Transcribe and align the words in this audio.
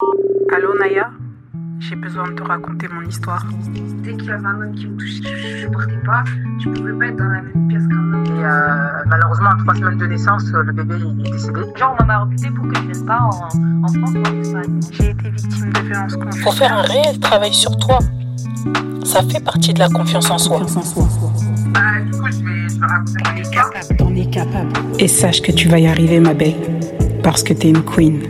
Allô 0.00 0.74
Naya? 0.78 1.10
J'ai 1.78 1.96
besoin 1.96 2.28
de 2.28 2.34
te 2.34 2.42
raconter 2.42 2.86
mon 2.88 3.08
histoire. 3.08 3.46
Dès 4.02 4.14
qu'il 4.14 4.26
y 4.26 4.30
avait 4.30 4.44
un 4.46 4.60
homme 4.60 4.74
qui 4.74 4.86
me 4.86 4.96
touchait, 4.98 5.22
je 5.24 5.54
ne 5.54 5.60
supportais 5.62 5.98
pas. 6.04 6.22
Je 6.62 6.68
pouvais 6.68 6.92
pas 6.92 7.06
être 7.06 7.16
dans 7.16 7.24
la 7.24 7.40
même 7.40 7.68
pièce 7.68 7.86
qu'un 7.88 7.96
homme. 7.96 8.24
Et 8.26 8.44
euh, 8.44 9.04
malheureusement, 9.06 9.50
à 9.50 9.56
trois 9.56 9.74
semaines 9.74 9.96
de 9.98 10.06
naissance, 10.06 10.44
le 10.52 10.72
bébé 10.72 10.96
est 10.96 11.32
décédé. 11.32 11.60
Genre, 11.76 11.96
on 11.98 12.04
m'a 12.04 12.18
recruté 12.18 12.50
pour 12.50 12.68
que 12.68 12.74
je 12.76 12.88
reste 12.88 13.06
pas 13.06 13.20
en, 13.20 13.28
en 13.28 13.88
France 13.88 14.12
ou 14.14 14.28
en 14.28 14.40
Espagne. 14.40 14.80
J'ai 14.92 15.10
été 15.10 15.30
victime 15.30 15.72
de 15.72 15.80
violences 15.80 16.16
conjugales. 16.16 16.42
Faut 16.42 16.52
faire 16.52 16.72
un 16.74 16.82
réel 16.82 17.18
travail 17.18 17.54
sur 17.54 17.76
toi. 17.78 17.98
Ça 19.04 19.22
fait 19.22 19.42
partie 19.42 19.72
de 19.72 19.78
la 19.78 19.88
confiance 19.88 20.30
en 20.30 20.36
soi. 20.38 20.60
Bah, 20.60 21.80
du 22.04 22.10
coup, 22.10 22.26
je 22.26 22.44
vais, 22.44 22.68
je 22.68 22.80
vais 22.80 22.86
raconter 22.86 23.22
mon 23.32 23.40
histoire. 23.40 23.70
T'en 23.96 24.14
es 24.14 24.26
capable. 24.26 24.72
Et 24.98 25.08
sache 25.08 25.40
que 25.40 25.52
tu 25.52 25.68
vas 25.68 25.78
y 25.78 25.86
arriver, 25.86 26.20
ma 26.20 26.34
belle. 26.34 26.56
Parce 27.22 27.42
que 27.42 27.54
t'es 27.54 27.70
une 27.70 27.82
queen. 27.82 28.20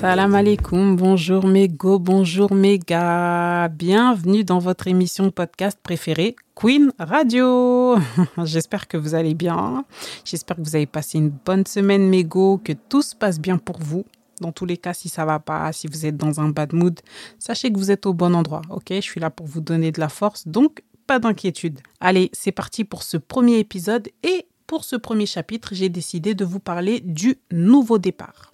Salam 0.00 0.34
alaikum, 0.34 0.96
bonjour 0.96 1.46
mes 1.46 1.68
bonjour 1.68 2.52
mes 2.52 2.78
gars. 2.78 3.68
Bienvenue 3.68 4.44
dans 4.44 4.58
votre 4.58 4.88
émission 4.88 5.30
podcast 5.30 5.78
préférée, 5.82 6.36
Queen 6.54 6.92
Radio. 6.98 7.96
J'espère 8.44 8.88
que 8.88 8.96
vous 8.96 9.14
allez 9.14 9.34
bien. 9.34 9.84
J'espère 10.24 10.56
que 10.56 10.62
vous 10.62 10.76
avez 10.76 10.86
passé 10.86 11.18
une 11.18 11.30
bonne 11.30 11.66
semaine 11.66 12.08
mes 12.08 12.24
que 12.24 12.72
tout 12.88 13.02
se 13.02 13.14
passe 13.14 13.40
bien 13.40 13.58
pour 13.58 13.78
vous. 13.78 14.04
Dans 14.40 14.52
tous 14.52 14.66
les 14.66 14.76
cas, 14.76 14.94
si 14.94 15.08
ça 15.08 15.24
va 15.24 15.38
pas, 15.38 15.72
si 15.72 15.86
vous 15.86 16.06
êtes 16.06 16.16
dans 16.16 16.40
un 16.40 16.48
bad 16.48 16.72
mood, 16.72 17.00
sachez 17.38 17.72
que 17.72 17.78
vous 17.78 17.90
êtes 17.90 18.06
au 18.06 18.14
bon 18.14 18.34
endroit, 18.34 18.62
ok? 18.70 18.88
Je 18.90 19.00
suis 19.00 19.20
là 19.20 19.30
pour 19.30 19.46
vous 19.46 19.60
donner 19.60 19.92
de 19.92 20.00
la 20.00 20.08
force, 20.08 20.48
donc 20.48 20.82
pas 21.06 21.18
d'inquiétude. 21.18 21.80
Allez, 22.00 22.30
c'est 22.32 22.52
parti 22.52 22.84
pour 22.84 23.02
ce 23.02 23.16
premier 23.16 23.58
épisode 23.58 24.08
et 24.22 24.46
pour 24.66 24.84
ce 24.84 24.96
premier 24.96 25.26
chapitre, 25.26 25.70
j'ai 25.72 25.88
décidé 25.88 26.34
de 26.34 26.44
vous 26.44 26.58
parler 26.58 27.00
du 27.00 27.36
nouveau 27.52 27.98
départ. 27.98 28.50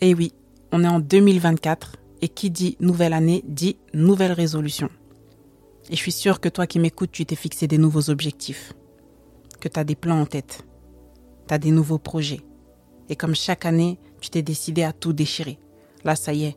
Et 0.00 0.14
oui, 0.14 0.32
on 0.72 0.82
est 0.84 0.88
en 0.88 1.00
2024 1.00 1.96
et 2.20 2.28
qui 2.28 2.50
dit 2.50 2.76
nouvelle 2.80 3.12
année 3.12 3.44
dit 3.46 3.76
nouvelle 3.92 4.32
résolution. 4.32 4.88
Et 5.90 5.96
je 5.96 6.00
suis 6.00 6.12
sûre 6.12 6.40
que 6.40 6.48
toi 6.48 6.66
qui 6.66 6.78
m'écoutes, 6.78 7.12
tu 7.12 7.26
t'es 7.26 7.36
fixé 7.36 7.66
des 7.66 7.78
nouveaux 7.78 8.10
objectifs, 8.10 8.72
que 9.60 9.68
tu 9.68 9.78
as 9.78 9.84
des 9.84 9.94
plans 9.94 10.20
en 10.20 10.26
tête, 10.26 10.64
tu 11.46 11.54
as 11.54 11.58
des 11.58 11.70
nouveaux 11.70 11.98
projets. 11.98 12.40
Et 13.08 13.16
comme 13.16 13.34
chaque 13.34 13.66
année, 13.66 13.98
tu 14.20 14.30
t'es 14.30 14.42
décidé 14.42 14.82
à 14.82 14.92
tout 14.92 15.12
déchirer. 15.12 15.58
Là, 16.04 16.16
ça 16.16 16.32
y 16.32 16.44
est, 16.44 16.56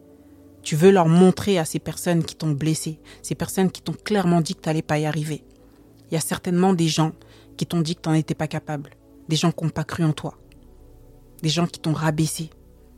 tu 0.61 0.75
veux 0.75 0.91
leur 0.91 1.07
montrer 1.07 1.57
à 1.59 1.65
ces 1.65 1.79
personnes 1.79 2.23
qui 2.23 2.35
t'ont 2.35 2.51
blessé, 2.51 2.99
ces 3.21 3.35
personnes 3.35 3.71
qui 3.71 3.81
t'ont 3.81 3.93
clairement 3.93 4.41
dit 4.41 4.55
que 4.55 4.61
tu 4.61 4.69
n'allais 4.69 4.81
pas 4.81 4.99
y 4.99 5.05
arriver. 5.05 5.43
Il 6.09 6.13
y 6.13 6.17
a 6.17 6.21
certainement 6.21 6.73
des 6.73 6.87
gens 6.87 7.11
qui 7.57 7.65
t'ont 7.65 7.81
dit 7.81 7.95
que 7.95 8.01
tu 8.01 8.09
n'en 8.09 8.15
étais 8.15 8.35
pas 8.35 8.47
capable, 8.47 8.91
des 9.27 9.35
gens 9.35 9.51
qui 9.51 9.63
n'ont 9.63 9.69
pas 9.69 9.83
cru 9.83 10.03
en 10.03 10.13
toi, 10.13 10.37
des 11.41 11.49
gens 11.49 11.67
qui 11.67 11.79
t'ont 11.79 11.93
rabaissé, 11.93 12.49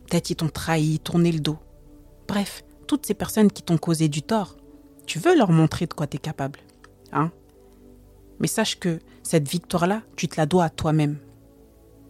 peut-être 0.10 0.26
qui 0.26 0.36
t'ont 0.36 0.50
trahi, 0.50 1.00
tourné 1.00 1.32
le 1.32 1.40
dos. 1.40 1.58
Bref, 2.28 2.64
toutes 2.88 3.06
ces 3.06 3.14
personnes 3.14 3.52
qui 3.52 3.64
t'ont 3.64 3.78
causé 3.78 4.08
du 4.08 4.22
tort, 4.22 4.58
tu 5.06 5.20
veux 5.20 5.38
leur 5.38 5.52
montrer 5.52 5.86
de 5.86 5.94
quoi 5.94 6.08
tu 6.08 6.18
es 6.18 6.20
capable. 6.20 6.60
Hein? 7.12 7.32
Mais 8.40 8.48
sache 8.48 8.80
que 8.80 9.00
cette 9.24 9.48
victoire-là, 9.48 10.02
tu 10.16 10.28
te 10.28 10.38
la 10.38 10.46
dois 10.46 10.66
à 10.66 10.70
toi-même. 10.70 11.18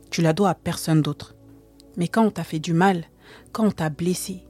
Tu 0.09 0.22
la 0.22 0.33
dois 0.33 0.50
à 0.50 0.56
personne 0.56 1.02
d'autre. 1.02 1.36
Mais 1.97 2.08
quand 2.08 2.23
on 2.23 2.31
t'a 2.31 2.44
fait 2.44 2.59
du 2.59 2.73
mal, 2.73 3.06
quand 3.52 3.66
on 3.66 3.72
t'a 3.72 3.89
blessé, 3.89 4.44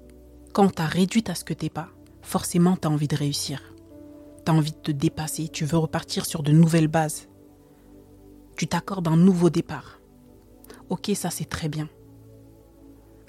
quand 0.54 0.66
on 0.66 0.70
t'a 0.70 0.86
réduit 0.86 1.24
à 1.28 1.36
ce 1.36 1.44
que 1.44 1.54
t'es 1.54 1.70
pas, 1.70 1.90
forcément 2.22 2.78
tu 2.78 2.88
as 2.88 2.92
envie 2.92 3.08
de 3.08 3.16
réussir. 3.16 3.74
Tu 4.46 4.52
as 4.52 4.56
envie 4.56 4.72
de 4.72 4.78
te 4.78 4.92
dépasser, 4.92 5.50
tu 5.50 5.66
veux 5.66 5.78
repartir 5.78 6.26
sur 6.26 6.44
de 6.44 6.52
nouvelles 6.52 6.88
bases. 6.88 7.28
Tu 8.58 8.68
t'accordes 8.68 9.08
un 9.08 9.18
nouveau 9.18 9.50
départ. 9.50 10.00
Ok, 10.90 11.12
ça 11.16 11.30
c'est 11.30 11.50
très 11.50 11.70
bien. 11.70 11.88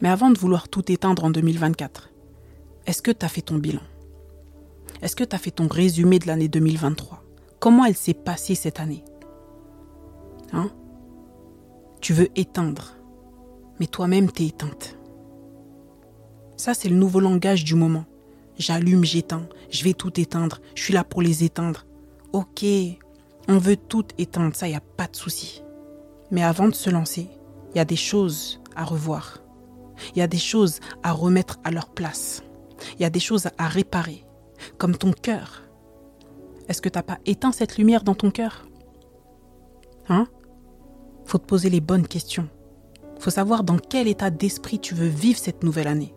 Mais 0.00 0.08
avant 0.08 0.30
de 0.30 0.38
vouloir 0.38 0.68
tout 0.68 0.90
éteindre 0.90 1.24
en 1.24 1.30
2024, 1.30 2.10
est-ce 2.86 3.02
que 3.02 3.10
tu 3.10 3.24
as 3.24 3.28
fait 3.28 3.42
ton 3.42 3.58
bilan? 3.58 3.82
Est-ce 5.02 5.16
que 5.16 5.24
tu 5.24 5.36
as 5.36 5.38
fait 5.38 5.50
ton 5.50 5.68
résumé 5.68 6.18
de 6.18 6.26
l'année 6.26 6.48
2023 6.48 7.22
Comment 7.58 7.84
elle 7.84 7.96
s'est 7.96 8.14
passée 8.14 8.54
cette 8.54 8.80
année? 8.80 9.04
Hein? 10.52 10.70
Tu 12.00 12.14
veux 12.14 12.28
éteindre, 12.36 12.94
mais 13.78 13.86
toi-même 13.86 14.30
t'es 14.30 14.46
éteinte. 14.46 14.96
Ça, 16.56 16.74
c'est 16.74 16.88
le 16.88 16.96
nouveau 16.96 17.20
langage 17.20 17.64
du 17.64 17.74
moment. 17.74 18.04
J'allume, 18.58 19.04
j'éteins, 19.04 19.48
je 19.70 19.84
vais 19.84 19.94
tout 19.94 20.18
éteindre, 20.20 20.60
je 20.74 20.82
suis 20.82 20.92
là 20.92 21.04
pour 21.04 21.22
les 21.22 21.44
éteindre. 21.44 21.86
Ok, 22.32 22.64
on 23.48 23.58
veut 23.58 23.76
tout 23.76 24.04
éteindre, 24.18 24.54
ça, 24.54 24.66
il 24.66 24.70
n'y 24.70 24.76
a 24.76 24.82
pas 24.82 25.06
de 25.06 25.16
souci. 25.16 25.62
Mais 26.30 26.42
avant 26.42 26.68
de 26.68 26.74
se 26.74 26.90
lancer, 26.90 27.28
il 27.74 27.78
y 27.78 27.80
a 27.80 27.84
des 27.84 27.96
choses 27.96 28.60
à 28.76 28.84
revoir. 28.84 29.38
Il 30.14 30.18
y 30.18 30.22
a 30.22 30.26
des 30.26 30.38
choses 30.38 30.80
à 31.02 31.12
remettre 31.12 31.58
à 31.64 31.70
leur 31.70 31.90
place. 31.90 32.42
Il 32.94 33.02
y 33.02 33.04
a 33.04 33.10
des 33.10 33.20
choses 33.20 33.48
à 33.58 33.68
réparer, 33.68 34.24
comme 34.78 34.96
ton 34.96 35.12
cœur. 35.12 35.62
Est-ce 36.68 36.82
que 36.82 36.88
tu 36.88 36.98
n'as 36.98 37.02
pas 37.02 37.18
éteint 37.26 37.52
cette 37.52 37.78
lumière 37.78 38.04
dans 38.04 38.14
ton 38.14 38.30
cœur? 38.30 38.66
Hein? 40.08 40.26
Faut 41.24 41.38
te 41.38 41.46
poser 41.46 41.70
les 41.70 41.80
bonnes 41.80 42.06
questions. 42.06 42.48
Faut 43.18 43.30
savoir 43.30 43.64
dans 43.64 43.78
quel 43.78 44.08
état 44.08 44.30
d'esprit 44.30 44.78
tu 44.78 44.94
veux 44.94 45.08
vivre 45.08 45.38
cette 45.38 45.62
nouvelle 45.62 45.88
année. 45.88 46.14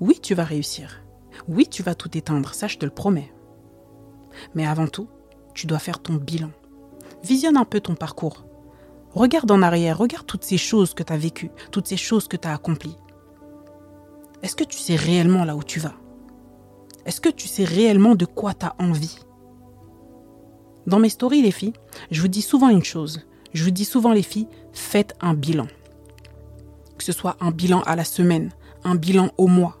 Oui, 0.00 0.18
tu 0.20 0.34
vas 0.34 0.44
réussir. 0.44 1.02
Oui, 1.46 1.66
tu 1.66 1.82
vas 1.82 1.94
tout 1.94 2.16
éteindre, 2.16 2.54
ça 2.54 2.66
je 2.66 2.78
te 2.78 2.84
le 2.84 2.90
promets. 2.90 3.32
Mais 4.54 4.66
avant 4.66 4.86
tout, 4.86 5.08
tu 5.54 5.66
dois 5.66 5.78
faire 5.78 6.00
ton 6.00 6.14
bilan. 6.14 6.50
Visionne 7.22 7.56
un 7.56 7.64
peu 7.64 7.80
ton 7.80 7.94
parcours. 7.94 8.44
Regarde 9.14 9.50
en 9.50 9.62
arrière, 9.62 9.98
regarde 9.98 10.26
toutes 10.26 10.44
ces 10.44 10.58
choses 10.58 10.94
que 10.94 11.02
tu 11.02 11.12
as 11.12 11.16
vécues, 11.16 11.50
toutes 11.70 11.86
ces 11.86 11.96
choses 11.96 12.28
que 12.28 12.36
tu 12.36 12.46
as 12.46 12.54
accomplies. 12.54 12.96
Est-ce 14.42 14.54
que 14.54 14.64
tu 14.64 14.78
sais 14.78 14.96
réellement 14.96 15.44
là 15.44 15.56
où 15.56 15.62
tu 15.62 15.80
vas? 15.80 15.94
Est-ce 17.06 17.20
que 17.20 17.30
tu 17.30 17.48
sais 17.48 17.64
réellement 17.64 18.14
de 18.14 18.26
quoi 18.26 18.54
tu 18.54 18.66
as 18.66 18.76
envie? 18.78 19.18
Dans 20.86 20.98
mes 20.98 21.08
stories, 21.08 21.42
les 21.42 21.50
filles, 21.50 21.72
je 22.10 22.20
vous 22.20 22.28
dis 22.28 22.42
souvent 22.42 22.68
une 22.68 22.84
chose. 22.84 23.26
Je 23.52 23.64
vous 23.64 23.70
dis 23.70 23.84
souvent, 23.84 24.12
les 24.12 24.22
filles, 24.22 24.48
faites 24.72 25.14
un 25.20 25.34
bilan. 25.34 25.66
Que 26.96 27.04
ce 27.04 27.12
soit 27.12 27.36
un 27.40 27.50
bilan 27.50 27.80
à 27.82 27.96
la 27.96 28.04
semaine, 28.04 28.52
un 28.84 28.94
bilan 28.94 29.30
au 29.38 29.46
mois. 29.46 29.78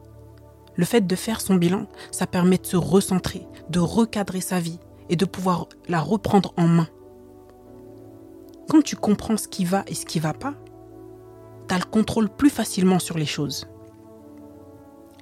Le 0.74 0.84
fait 0.84 1.06
de 1.06 1.16
faire 1.16 1.40
son 1.40 1.56
bilan, 1.56 1.86
ça 2.10 2.26
permet 2.26 2.58
de 2.58 2.66
se 2.66 2.76
recentrer, 2.76 3.46
de 3.68 3.80
recadrer 3.80 4.40
sa 4.40 4.60
vie 4.60 4.78
et 5.08 5.16
de 5.16 5.24
pouvoir 5.24 5.66
la 5.88 6.00
reprendre 6.00 6.52
en 6.56 6.66
main. 6.66 6.88
Quand 8.68 8.82
tu 8.82 8.96
comprends 8.96 9.36
ce 9.36 9.48
qui 9.48 9.64
va 9.64 9.82
et 9.86 9.94
ce 9.94 10.04
qui 10.04 10.18
va 10.18 10.34
pas, 10.34 10.54
tu 11.68 11.74
as 11.74 11.78
le 11.78 11.84
contrôle 11.84 12.28
plus 12.28 12.50
facilement 12.50 12.98
sur 12.98 13.16
les 13.16 13.26
choses. 13.26 13.66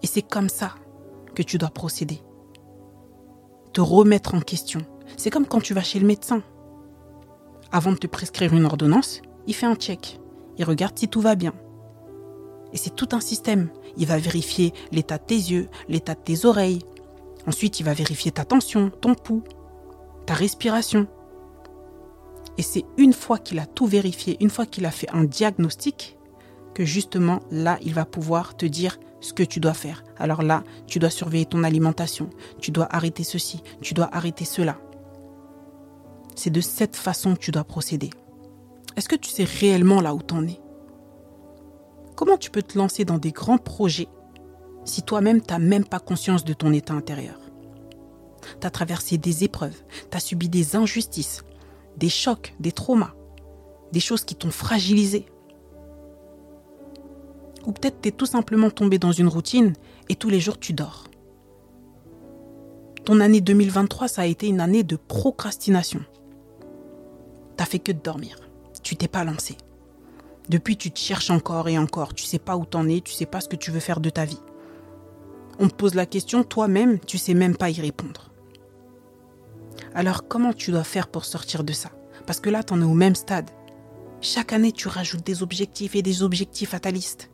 Et 0.02 0.06
c'est 0.06 0.22
comme 0.22 0.48
ça 0.48 0.74
que 1.34 1.42
tu 1.42 1.56
dois 1.56 1.70
procéder. 1.70 2.22
Te 3.72 3.80
remettre 3.80 4.34
en 4.34 4.40
question. 4.40 4.80
C'est 5.16 5.30
comme 5.30 5.46
quand 5.46 5.60
tu 5.60 5.74
vas 5.74 5.82
chez 5.82 6.00
le 6.00 6.06
médecin. 6.06 6.42
Avant 7.70 7.92
de 7.92 7.96
te 7.96 8.06
prescrire 8.06 8.54
une 8.54 8.64
ordonnance, 8.64 9.22
il 9.46 9.54
fait 9.54 9.66
un 9.66 9.76
check. 9.76 10.20
Il 10.58 10.64
regarde 10.64 10.98
si 10.98 11.08
tout 11.08 11.20
va 11.20 11.34
bien. 11.34 11.52
Et 12.72 12.76
c'est 12.76 12.94
tout 12.94 13.08
un 13.12 13.20
système. 13.20 13.70
Il 13.96 14.06
va 14.06 14.18
vérifier 14.18 14.72
l'état 14.90 15.18
de 15.18 15.24
tes 15.24 15.34
yeux, 15.34 15.68
l'état 15.88 16.14
de 16.14 16.20
tes 16.20 16.46
oreilles. 16.46 16.82
Ensuite, 17.46 17.78
il 17.78 17.84
va 17.84 17.94
vérifier 17.94 18.32
ta 18.32 18.44
tension, 18.44 18.90
ton 18.90 19.14
pouls, 19.14 19.44
ta 20.26 20.34
respiration. 20.34 21.06
Et 22.58 22.62
c'est 22.62 22.84
une 22.96 23.12
fois 23.12 23.38
qu'il 23.38 23.58
a 23.58 23.66
tout 23.66 23.86
vérifié, 23.86 24.36
une 24.40 24.50
fois 24.50 24.66
qu'il 24.66 24.86
a 24.86 24.90
fait 24.90 25.10
un 25.12 25.24
diagnostic, 25.24 26.16
que 26.74 26.84
justement 26.84 27.40
là, 27.50 27.78
il 27.82 27.94
va 27.94 28.04
pouvoir 28.04 28.56
te 28.56 28.66
dire 28.66 28.98
ce 29.20 29.32
que 29.32 29.42
tu 29.42 29.60
dois 29.60 29.74
faire. 29.74 30.04
Alors 30.18 30.42
là, 30.42 30.62
tu 30.86 30.98
dois 30.98 31.10
surveiller 31.10 31.46
ton 31.46 31.64
alimentation, 31.64 32.28
tu 32.60 32.70
dois 32.70 32.86
arrêter 32.94 33.24
ceci, 33.24 33.62
tu 33.80 33.94
dois 33.94 34.08
arrêter 34.14 34.44
cela. 34.44 34.78
C'est 36.34 36.50
de 36.50 36.60
cette 36.60 36.96
façon 36.96 37.34
que 37.34 37.40
tu 37.40 37.50
dois 37.50 37.64
procéder. 37.64 38.10
Est-ce 38.96 39.08
que 39.08 39.16
tu 39.16 39.30
sais 39.30 39.44
réellement 39.44 40.00
là 40.00 40.14
où 40.14 40.22
t'en 40.22 40.46
es? 40.46 40.60
Comment 42.14 42.36
tu 42.36 42.50
peux 42.50 42.62
te 42.62 42.78
lancer 42.78 43.04
dans 43.04 43.18
des 43.18 43.32
grands 43.32 43.58
projets 43.58 44.08
si 44.84 45.02
toi-même 45.02 45.42
tu 45.42 45.52
n'as 45.52 45.58
même 45.58 45.84
pas 45.84 45.98
conscience 45.98 46.44
de 46.44 46.52
ton 46.52 46.72
état 46.72 46.94
intérieur? 46.94 47.40
Tu 48.60 48.66
as 48.66 48.70
traversé 48.70 49.18
des 49.18 49.44
épreuves, 49.44 49.82
tu 50.10 50.16
as 50.16 50.20
subi 50.20 50.48
des 50.48 50.76
injustices, 50.76 51.42
des 51.96 52.08
chocs, 52.08 52.54
des 52.60 52.72
traumas, 52.72 53.14
des 53.92 54.00
choses 54.00 54.24
qui 54.24 54.34
t'ont 54.34 54.50
fragilisé. 54.50 55.26
Ou 57.66 57.72
peut-être 57.72 58.00
tu 58.00 58.08
es 58.08 58.12
tout 58.12 58.26
simplement 58.26 58.70
tombé 58.70 58.98
dans 58.98 59.12
une 59.12 59.28
routine 59.28 59.72
et 60.08 60.14
tous 60.14 60.28
les 60.28 60.40
jours 60.40 60.58
tu 60.58 60.72
dors. 60.72 61.04
Ton 63.04 63.20
année 63.20 63.40
2023, 63.40 64.08
ça 64.08 64.22
a 64.22 64.26
été 64.26 64.48
une 64.48 64.60
année 64.60 64.82
de 64.82 64.96
procrastination. 64.96 66.00
T'as 67.56 67.64
fait 67.64 67.78
que 67.78 67.92
de 67.92 68.00
dormir. 68.00 68.38
Tu 68.82 68.96
t'es 68.96 69.08
pas 69.08 69.24
lancé. 69.24 69.56
Depuis, 70.48 70.76
tu 70.76 70.90
te 70.90 70.98
cherches 70.98 71.30
encore 71.30 71.68
et 71.68 71.78
encore. 71.78 72.14
Tu 72.14 72.24
sais 72.24 72.38
pas 72.38 72.56
où 72.56 72.64
t'en 72.64 72.88
es, 72.88 73.00
tu 73.00 73.12
sais 73.12 73.26
pas 73.26 73.40
ce 73.40 73.48
que 73.48 73.56
tu 73.56 73.70
veux 73.70 73.80
faire 73.80 74.00
de 74.00 74.10
ta 74.10 74.24
vie. 74.24 74.40
On 75.58 75.68
te 75.68 75.74
pose 75.74 75.94
la 75.94 76.06
question, 76.06 76.44
toi-même, 76.44 76.98
tu 77.00 77.18
sais 77.18 77.34
même 77.34 77.56
pas 77.56 77.70
y 77.70 77.80
répondre. 77.80 78.30
Alors, 79.96 80.28
comment 80.28 80.52
tu 80.52 80.72
dois 80.72 80.84
faire 80.84 81.08
pour 81.08 81.24
sortir 81.24 81.64
de 81.64 81.72
ça? 81.72 81.88
Parce 82.26 82.38
que 82.38 82.50
là, 82.50 82.62
t'en 82.62 82.82
es 82.82 82.84
au 82.84 82.92
même 82.92 83.14
stade. 83.14 83.50
Chaque 84.20 84.52
année, 84.52 84.70
tu 84.70 84.88
rajoutes 84.88 85.24
des 85.24 85.42
objectifs 85.42 85.96
et 85.96 86.02
des 86.02 86.22
objectifs 86.22 86.74
à 86.74 86.80
ta 86.80 86.90
liste. 86.90 87.30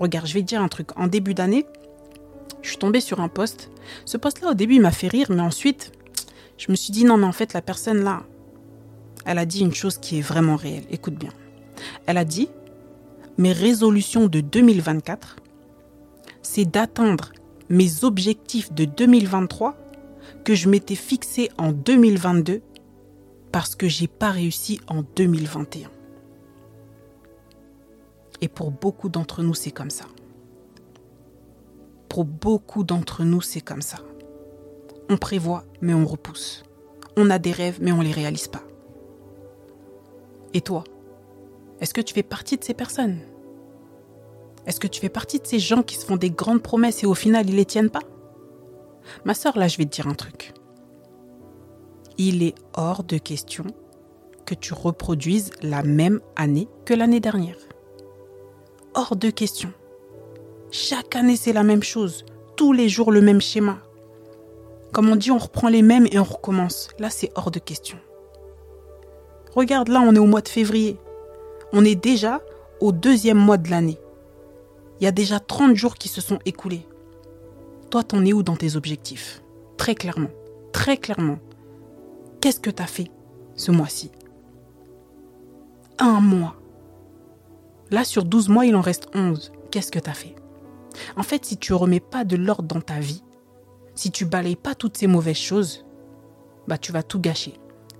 Regarde, 0.00 0.26
je 0.26 0.34
vais 0.34 0.40
te 0.40 0.46
dire 0.46 0.60
un 0.60 0.66
truc. 0.66 0.98
En 0.98 1.06
début 1.06 1.32
d'année, 1.32 1.64
je 2.62 2.70
suis 2.70 2.76
tombée 2.76 3.00
sur 3.00 3.20
un 3.20 3.28
post. 3.28 3.70
Ce 4.04 4.16
post-là, 4.16 4.50
au 4.50 4.54
début, 4.54 4.80
m'a 4.80 4.90
fait 4.90 5.06
rire, 5.06 5.28
mais 5.30 5.42
ensuite, 5.42 5.92
je 6.56 6.72
me 6.72 6.76
suis 6.76 6.92
dit, 6.92 7.04
non, 7.04 7.18
mais 7.18 7.26
en 7.26 7.32
fait, 7.32 7.52
la 7.52 7.62
personne 7.62 8.02
là, 8.02 8.24
elle 9.26 9.38
a 9.38 9.46
dit 9.46 9.60
une 9.60 9.74
chose 9.74 9.98
qui 9.98 10.18
est 10.18 10.22
vraiment 10.22 10.56
réelle. 10.56 10.86
Écoute 10.90 11.14
bien. 11.14 11.30
Elle 12.06 12.18
a 12.18 12.24
dit, 12.24 12.48
mes 13.36 13.52
résolutions 13.52 14.26
de 14.26 14.40
2024, 14.40 15.36
c'est 16.42 16.64
d'atteindre 16.64 17.30
mes 17.68 18.02
objectifs 18.02 18.72
de 18.72 18.86
2023 18.86 19.76
que 20.44 20.54
je 20.54 20.68
m'étais 20.68 20.94
fixé 20.94 21.50
en 21.58 21.72
2022 21.72 22.62
parce 23.52 23.74
que 23.74 23.88
j'ai 23.88 24.08
pas 24.08 24.30
réussi 24.30 24.80
en 24.88 25.02
2021. 25.02 25.90
Et 28.40 28.48
pour 28.48 28.70
beaucoup 28.70 29.08
d'entre 29.08 29.42
nous, 29.42 29.54
c'est 29.54 29.70
comme 29.70 29.90
ça. 29.90 30.04
Pour 32.08 32.24
beaucoup 32.24 32.84
d'entre 32.84 33.24
nous, 33.24 33.40
c'est 33.40 33.60
comme 33.60 33.82
ça. 33.82 33.98
On 35.08 35.16
prévoit, 35.16 35.64
mais 35.80 35.94
on 35.94 36.06
repousse. 36.06 36.62
On 37.16 37.30
a 37.30 37.38
des 37.38 37.52
rêves, 37.52 37.78
mais 37.80 37.92
on 37.92 37.98
ne 37.98 38.04
les 38.04 38.12
réalise 38.12 38.48
pas. 38.48 38.62
Et 40.54 40.60
toi 40.60 40.84
Est-ce 41.80 41.94
que 41.94 42.00
tu 42.00 42.14
fais 42.14 42.22
partie 42.22 42.56
de 42.56 42.64
ces 42.64 42.74
personnes? 42.74 43.18
Est-ce 44.66 44.80
que 44.80 44.86
tu 44.86 45.00
fais 45.00 45.08
partie 45.08 45.40
de 45.40 45.46
ces 45.46 45.58
gens 45.58 45.82
qui 45.82 45.96
se 45.96 46.04
font 46.04 46.16
des 46.16 46.30
grandes 46.30 46.62
promesses 46.62 47.02
et 47.02 47.06
au 47.06 47.14
final, 47.14 47.48
ils 47.48 47.56
les 47.56 47.64
tiennent 47.64 47.90
pas? 47.90 48.02
Ma 49.24 49.34
sœur, 49.34 49.58
là, 49.58 49.68
je 49.68 49.78
vais 49.78 49.84
te 49.84 49.90
dire 49.90 50.06
un 50.06 50.14
truc. 50.14 50.52
Il 52.16 52.42
est 52.42 52.54
hors 52.74 53.04
de 53.04 53.18
question 53.18 53.64
que 54.44 54.54
tu 54.54 54.74
reproduises 54.74 55.50
la 55.62 55.82
même 55.82 56.20
année 56.36 56.68
que 56.84 56.94
l'année 56.94 57.20
dernière. 57.20 57.58
Hors 58.94 59.14
de 59.14 59.30
question. 59.30 59.72
Chaque 60.70 61.16
année, 61.16 61.36
c'est 61.36 61.52
la 61.52 61.62
même 61.62 61.82
chose. 61.82 62.24
Tous 62.56 62.72
les 62.72 62.88
jours, 62.88 63.12
le 63.12 63.20
même 63.20 63.40
schéma. 63.40 63.78
Comme 64.92 65.08
on 65.10 65.16
dit, 65.16 65.30
on 65.30 65.38
reprend 65.38 65.68
les 65.68 65.82
mêmes 65.82 66.06
et 66.10 66.18
on 66.18 66.24
recommence. 66.24 66.88
Là, 66.98 67.10
c'est 67.10 67.30
hors 67.34 67.50
de 67.50 67.58
question. 67.58 67.98
Regarde, 69.54 69.88
là, 69.88 70.00
on 70.00 70.14
est 70.14 70.18
au 70.18 70.26
mois 70.26 70.40
de 70.40 70.48
février. 70.48 70.96
On 71.72 71.84
est 71.84 71.94
déjà 71.94 72.40
au 72.80 72.92
deuxième 72.92 73.38
mois 73.38 73.58
de 73.58 73.70
l'année. 73.70 73.98
Il 75.00 75.04
y 75.04 75.06
a 75.06 75.12
déjà 75.12 75.40
30 75.40 75.76
jours 75.76 75.94
qui 75.94 76.08
se 76.08 76.20
sont 76.20 76.38
écoulés. 76.44 76.86
Toi, 77.90 78.02
t'en 78.02 78.24
es 78.24 78.32
où 78.32 78.42
dans 78.42 78.56
tes 78.56 78.76
objectifs? 78.76 79.42
Très 79.76 79.94
clairement. 79.94 80.30
Très 80.72 80.96
clairement. 80.96 81.38
Qu'est-ce 82.40 82.60
que 82.60 82.70
tu 82.70 82.82
as 82.82 82.86
fait 82.86 83.10
ce 83.54 83.70
mois-ci? 83.70 84.10
Un 85.98 86.20
mois. 86.20 86.56
Là, 87.90 88.04
sur 88.04 88.24
12 88.24 88.50
mois, 88.50 88.66
il 88.66 88.76
en 88.76 88.82
reste 88.82 89.08
11. 89.14 89.52
Qu'est-ce 89.70 89.90
que 89.90 89.98
tu 89.98 90.10
as 90.10 90.14
fait? 90.14 90.34
En 91.16 91.22
fait, 91.22 91.44
si 91.44 91.56
tu 91.56 91.72
remets 91.72 92.00
pas 92.00 92.24
de 92.24 92.36
l'ordre 92.36 92.74
dans 92.74 92.80
ta 92.80 93.00
vie, 93.00 93.22
si 93.94 94.10
tu 94.10 94.24
balayes 94.26 94.56
pas 94.56 94.74
toutes 94.74 94.96
ces 94.96 95.06
mauvaises 95.06 95.36
choses, 95.36 95.86
bah 96.66 96.78
tu 96.78 96.92
vas 96.92 97.02
tout 97.02 97.20
gâcher. 97.20 97.54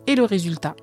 Et 0.07 0.15
le 0.15 0.25
résultat, 0.25 0.77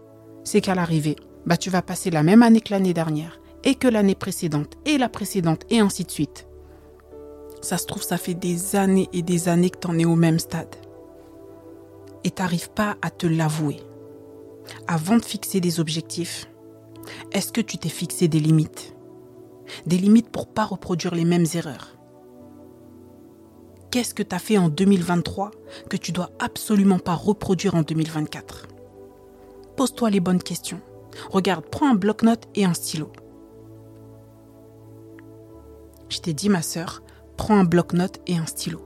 c'est 0.43 0.61
qu'à 0.61 0.75
l'arrivée, 0.75 1.15
bah 1.45 1.57
tu 1.57 1.69
vas 1.69 1.81
passer 1.81 2.09
la 2.09 2.23
même 2.23 2.41
année 2.43 2.61
que 2.61 2.73
l'année 2.73 2.93
dernière, 2.93 3.39
et 3.63 3.75
que 3.75 3.87
l'année 3.87 4.15
précédente, 4.15 4.73
et 4.85 4.97
la 4.97 5.09
précédente, 5.09 5.63
et 5.69 5.79
ainsi 5.79 6.03
de 6.03 6.11
suite. 6.11 6.47
Ça 7.61 7.77
se 7.77 7.85
trouve, 7.85 8.03
ça 8.03 8.17
fait 8.17 8.33
des 8.33 8.75
années 8.75 9.09
et 9.13 9.21
des 9.21 9.47
années 9.47 9.69
que 9.69 9.79
tu 9.79 9.87
en 9.87 9.97
es 9.97 10.05
au 10.05 10.15
même 10.15 10.39
stade. 10.39 10.75
Et 12.23 12.31
tu 12.31 12.41
n'arrives 12.41 12.69
pas 12.69 12.95
à 13.01 13.09
te 13.09 13.27
l'avouer. 13.27 13.81
Avant 14.87 15.17
de 15.17 15.25
fixer 15.25 15.59
des 15.59 15.79
objectifs, 15.79 16.49
est-ce 17.31 17.51
que 17.51 17.61
tu 17.61 17.77
t'es 17.77 17.89
fixé 17.89 18.27
des 18.27 18.39
limites? 18.39 18.95
Des 19.85 19.97
limites 19.97 20.29
pour 20.29 20.47
pas 20.47 20.65
reproduire 20.65 21.15
les 21.15 21.25
mêmes 21.25 21.45
erreurs. 21.53 21.95
Qu'est-ce 23.91 24.13
que 24.13 24.23
tu 24.23 24.35
as 24.35 24.39
fait 24.39 24.57
en 24.57 24.69
2023 24.69 25.51
que 25.89 25.97
tu 25.97 26.11
dois 26.11 26.31
absolument 26.39 26.99
pas 26.99 27.13
reproduire 27.13 27.75
en 27.75 27.81
2024 27.81 28.67
Pose-toi 29.77 30.09
les 30.09 30.19
bonnes 30.19 30.43
questions. 30.43 30.81
Regarde, 31.29 31.65
prends 31.65 31.89
un 31.89 31.95
bloc-notes 31.95 32.47
et 32.55 32.65
un 32.65 32.73
stylo. 32.73 33.11
Je 36.09 36.19
t'ai 36.19 36.33
dit, 36.33 36.49
ma 36.49 36.61
sœur, 36.61 37.03
prends 37.37 37.57
un 37.57 37.63
bloc-notes 37.63 38.19
et 38.27 38.37
un 38.37 38.45
stylo. 38.45 38.81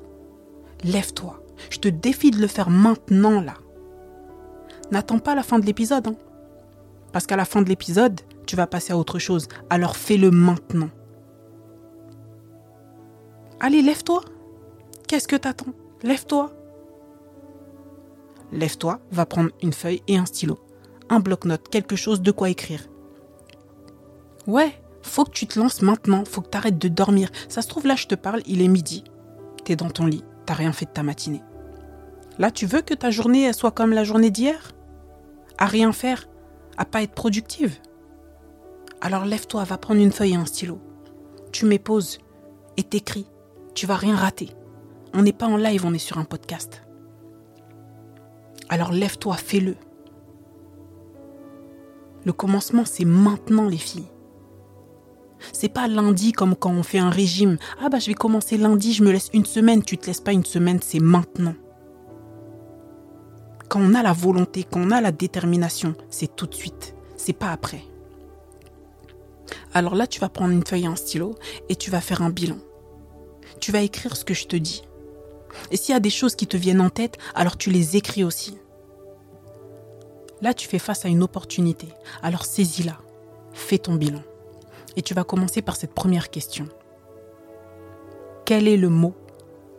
Lève-toi. 0.84 1.44
Je 1.70 1.80
te 1.80 1.88
défie 1.88 2.32
de 2.32 2.40
le 2.40 2.48
faire 2.48 2.70
maintenant, 2.70 3.42
là. 3.42 3.56
N'attends 4.92 5.20
pas 5.20 5.36
la 5.36 5.44
fin 5.44 5.60
de 5.60 5.66
l'épisode. 5.66 6.08
Hein. 6.08 6.16
Parce 7.12 7.26
qu'à 7.26 7.36
la 7.36 7.46
fin 7.46 7.62
de 7.62 7.70
l'épisode, 7.70 8.22
tu 8.46 8.56
vas 8.56 8.68
passer 8.68 8.94
à 8.94 8.98
autre 8.98 9.20
chose. 9.20 9.48
Alors 9.70 9.96
fais-le 9.96 10.32
maintenant. 10.32 10.90
Allez, 13.60 13.82
lève-toi. 13.82 14.22
Qu'est-ce 15.08 15.28
que 15.28 15.36
t'attends? 15.36 15.74
Lève-toi. 16.02 16.52
Lève-toi, 18.52 19.00
va 19.12 19.26
prendre 19.26 19.52
une 19.62 19.74
feuille 19.74 20.02
et 20.08 20.18
un 20.18 20.26
stylo. 20.26 20.60
Un 21.10 21.20
bloc-notes, 21.20 21.68
quelque 21.70 21.96
chose 21.96 22.22
de 22.22 22.32
quoi 22.32 22.50
écrire. 22.50 22.88
Ouais, 24.48 24.82
faut 25.02 25.26
que 25.26 25.32
tu 25.32 25.48
te 25.48 25.60
lances 25.60 25.82
maintenant, 25.82 26.24
faut 26.26 26.42
que 26.42 26.50
tu 26.50 26.58
arrêtes 26.58 26.78
de 26.78 26.88
dormir. 26.88 27.30
Ça 27.48 27.62
se 27.62 27.68
trouve, 27.68 27.88
là, 27.88 27.96
je 27.96 28.08
te 28.08 28.16
parle, 28.16 28.42
il 28.46 28.62
est 28.62 28.68
midi. 28.68 29.04
Tu 29.66 29.72
es 29.72 29.76
dans 29.76 29.90
ton 29.90 30.06
lit, 30.06 30.24
t'as 30.46 30.54
rien 30.54 30.72
fait 30.72 30.86
de 30.86 30.92
ta 30.92 31.04
matinée. 31.04 31.44
Là, 32.38 32.52
tu 32.52 32.66
veux 32.66 32.82
que 32.82 32.94
ta 32.94 33.12
journée 33.12 33.52
soit 33.54 33.72
comme 33.72 33.92
la 33.92 34.04
journée 34.04 34.32
d'hier? 34.32 34.72
À 35.58 35.66
rien 35.66 35.92
faire 35.92 36.30
À 36.78 36.86
pas 36.86 37.04
être 37.04 37.14
productive? 37.14 37.78
Alors 39.02 39.26
lève-toi, 39.26 39.64
va 39.64 39.78
prendre 39.78 40.02
une 40.02 40.12
feuille 40.12 40.34
et 40.34 40.36
un 40.36 40.46
stylo. 40.46 40.80
Tu 41.52 41.66
mets 41.66 41.82
et 42.78 42.84
t'écris. 42.84 43.28
Tu 43.76 43.86
vas 43.86 43.96
rien 43.96 44.16
rater. 44.16 44.56
On 45.14 45.22
n'est 45.22 45.34
pas 45.34 45.48
en 45.48 45.58
live, 45.58 45.86
on 45.86 45.94
est 45.94 45.98
sur 45.98 46.18
un 46.18 46.24
podcast. 46.24 46.84
Alors 48.70 48.92
lève-toi, 48.92 49.36
fais-le. 49.36 49.76
Le 52.26 52.34
commencement, 52.34 52.86
c'est 52.86 53.06
maintenant, 53.06 53.68
les 53.68 53.78
filles. 53.78 54.08
C'est 55.54 55.70
pas 55.70 55.88
lundi 55.88 56.32
comme 56.32 56.56
quand 56.56 56.72
on 56.72 56.84
fait 56.84 57.00
un 57.00 57.10
régime. 57.10 57.58
Ah 57.82 57.90
bah 57.90 58.00
je 58.00 58.08
vais 58.08 58.14
commencer 58.14 58.58
lundi, 58.58 58.94
je 58.94 59.04
me 59.04 59.12
laisse 59.12 59.30
une 59.34 59.46
semaine. 59.46 59.84
Tu 59.84 59.98
te 59.98 60.08
laisses 60.08 60.22
pas 60.22 60.34
une 60.34 60.46
semaine, 60.46 60.80
c'est 60.82 61.00
maintenant. 61.00 61.56
Quand 63.68 63.82
on 63.82 63.94
a 63.94 64.02
la 64.02 64.14
volonté, 64.14 64.66
quand 64.70 64.82
on 64.82 64.92
a 64.92 65.02
la 65.02 65.12
détermination, 65.12 65.94
c'est 66.10 66.36
tout 66.36 66.48
de 66.48 66.56
suite. 66.56 66.96
C'est 67.18 67.34
pas 67.34 67.52
après. 67.52 67.84
Alors 69.74 69.96
là, 69.96 70.08
tu 70.08 70.20
vas 70.20 70.30
prendre 70.30 70.52
une 70.52 70.66
feuille 70.66 70.86
et 70.86 70.88
un 70.88 70.96
stylo 70.96 71.36
et 71.70 71.76
tu 71.76 71.92
vas 71.92 72.02
faire 72.02 72.22
un 72.22 72.32
bilan. 72.32 72.58
Tu 73.60 73.72
vas 73.72 73.82
écrire 73.82 74.16
ce 74.16 74.26
que 74.26 74.34
je 74.34 74.48
te 74.48 74.56
dis. 74.56 74.84
Et 75.72 75.78
s'il 75.78 75.94
y 75.94 75.96
a 75.96 76.00
des 76.00 76.10
choses 76.10 76.36
qui 76.36 76.48
te 76.48 76.58
viennent 76.58 76.82
en 76.82 76.90
tête, 76.90 77.18
alors 77.36 77.58
tu 77.58 77.70
les 77.70 77.98
écris 77.98 78.24
aussi. 78.24 78.58
Là, 80.42 80.54
tu 80.54 80.68
fais 80.68 80.80
face 80.80 81.06
à 81.06 81.10
une 81.10 81.24
opportunité. 81.24 81.88
Alors 82.24 82.46
saisis-la. 82.46 82.98
Fais 83.54 83.78
ton 83.78 83.96
bilan. 83.96 84.22
Et 84.96 85.02
tu 85.02 85.14
vas 85.14 85.24
commencer 85.24 85.62
par 85.62 85.76
cette 85.76 85.94
première 85.94 86.30
question. 86.30 86.68
Quel 88.46 88.68
est 88.68 88.78
le 88.78 88.90
mot 88.90 89.14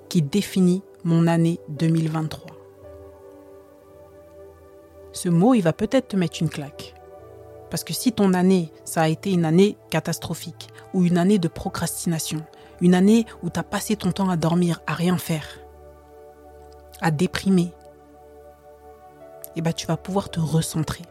qui 0.08 0.22
définit 0.22 0.82
mon 1.04 1.26
année 1.26 1.60
2023 1.68 2.46
Ce 5.12 5.28
mot, 5.28 5.54
il 5.54 5.62
va 5.62 5.72
peut-être 5.72 6.08
te 6.08 6.16
mettre 6.16 6.40
une 6.40 6.50
claque. 6.50 6.94
Parce 7.70 7.84
que 7.84 7.92
si 7.92 8.12
ton 8.12 8.34
année, 8.34 8.72
ça 8.84 9.02
a 9.02 9.08
été 9.08 9.32
une 9.32 9.44
année 9.44 9.76
catastrophique, 9.90 10.68
ou 10.92 11.04
une 11.04 11.18
année 11.18 11.38
de 11.38 11.48
procrastination, 11.48 12.44
une 12.80 12.94
année 12.94 13.26
où 13.42 13.50
tu 13.50 13.60
as 13.60 13.64
passé 13.64 13.96
ton 13.96 14.12
temps 14.12 14.28
à 14.28 14.36
dormir, 14.36 14.82
à 14.86 14.94
rien 14.94 15.16
faire, 15.18 15.46
à 17.00 17.10
déprimer, 17.10 17.72
eh 19.56 19.62
ben, 19.62 19.72
tu 19.72 19.86
vas 19.86 19.96
pouvoir 19.96 20.30
te 20.30 20.40
recentrer. 20.40 21.04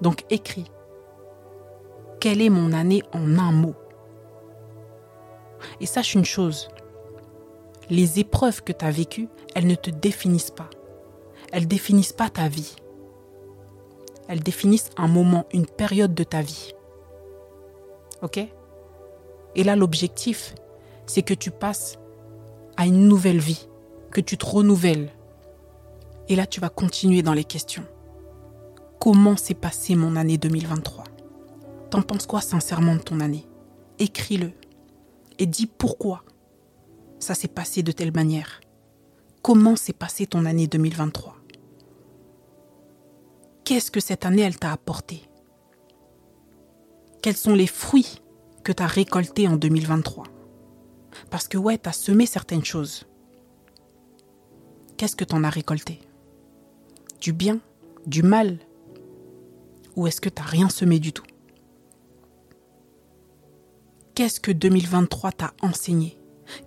Donc 0.00 0.24
écris 0.30 0.70
quelle 2.20 2.42
est 2.42 2.50
mon 2.50 2.72
année 2.72 3.02
en 3.12 3.38
un 3.38 3.50
mot 3.50 3.74
Et 5.80 5.86
sache 5.86 6.14
une 6.14 6.24
chose, 6.24 6.68
les 7.88 8.20
épreuves 8.20 8.62
que 8.62 8.72
tu 8.72 8.84
as 8.84 8.90
vécues, 8.90 9.28
elles 9.54 9.66
ne 9.66 9.74
te 9.74 9.90
définissent 9.90 10.52
pas. 10.52 10.70
Elles 11.50 11.66
définissent 11.66 12.12
pas 12.12 12.28
ta 12.28 12.46
vie. 12.46 12.76
Elles 14.28 14.42
définissent 14.42 14.90
un 14.96 15.08
moment, 15.08 15.46
une 15.52 15.66
période 15.66 16.14
de 16.14 16.22
ta 16.22 16.42
vie. 16.42 16.72
Ok? 18.22 18.38
Et 19.56 19.64
là, 19.64 19.74
l'objectif, 19.74 20.54
c'est 21.06 21.22
que 21.22 21.34
tu 21.34 21.50
passes 21.50 21.98
à 22.76 22.86
une 22.86 23.08
nouvelle 23.08 23.40
vie, 23.40 23.68
que 24.12 24.20
tu 24.20 24.36
te 24.36 24.46
renouvelles. 24.46 25.10
Et 26.28 26.36
là, 26.36 26.46
tu 26.46 26.60
vas 26.60 26.68
continuer 26.68 27.22
dans 27.22 27.34
les 27.34 27.44
questions. 27.44 27.84
Comment 29.00 29.36
s'est 29.36 29.54
passée 29.54 29.96
mon 29.96 30.14
année 30.14 30.38
2023 30.38 31.09
T'en 31.90 32.02
penses 32.02 32.26
quoi 32.26 32.40
sincèrement 32.40 32.94
de 32.94 33.00
ton 33.00 33.18
année? 33.20 33.46
Écris-le 33.98 34.52
et 35.38 35.46
dis 35.46 35.66
pourquoi 35.66 36.22
ça 37.18 37.34
s'est 37.34 37.48
passé 37.48 37.82
de 37.82 37.92
telle 37.92 38.12
manière. 38.12 38.60
Comment 39.42 39.74
s'est 39.74 39.92
passée 39.92 40.26
ton 40.26 40.44
année 40.44 40.66
2023 40.66 41.36
Qu'est-ce 43.64 43.90
que 43.90 44.00
cette 44.00 44.24
année 44.24 44.42
elle 44.42 44.58
t'a 44.58 44.72
apporté? 44.72 45.22
Quels 47.22 47.36
sont 47.36 47.54
les 47.54 47.66
fruits 47.66 48.22
que 48.64 48.72
tu 48.72 48.82
as 48.82 48.86
récolté 48.86 49.48
en 49.48 49.56
2023 49.56 50.24
Parce 51.30 51.48
que 51.48 51.58
ouais, 51.58 51.78
tu 51.78 51.88
as 51.88 51.92
semé 51.92 52.26
certaines 52.26 52.64
choses. 52.64 53.06
Qu'est-ce 54.96 55.16
que 55.16 55.24
tu 55.24 55.34
en 55.34 55.44
as 55.44 55.50
récolté? 55.50 56.00
Du 57.20 57.32
bien? 57.32 57.60
Du 58.06 58.22
mal? 58.22 58.58
Ou 59.96 60.06
est-ce 60.06 60.20
que 60.20 60.28
tu 60.28 60.42
rien 60.42 60.68
semé 60.68 60.98
du 60.98 61.12
tout? 61.12 61.24
Qu'est-ce 64.20 64.38
que 64.38 64.52
2023 64.52 65.32
t'a 65.32 65.54
enseigné? 65.62 66.18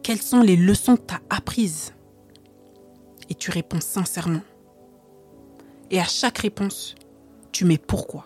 Quelles 0.01 0.23
sont 0.23 0.41
les 0.41 0.55
leçons 0.55 0.95
que 0.95 1.05
tu 1.05 1.13
as 1.13 1.21
apprises? 1.29 1.93
Et 3.29 3.35
tu 3.35 3.51
réponds 3.51 3.79
sincèrement. 3.79 4.41
Et 5.91 5.99
à 5.99 6.05
chaque 6.05 6.39
réponse, 6.39 6.95
tu 7.51 7.65
mets 7.65 7.77
pourquoi? 7.77 8.25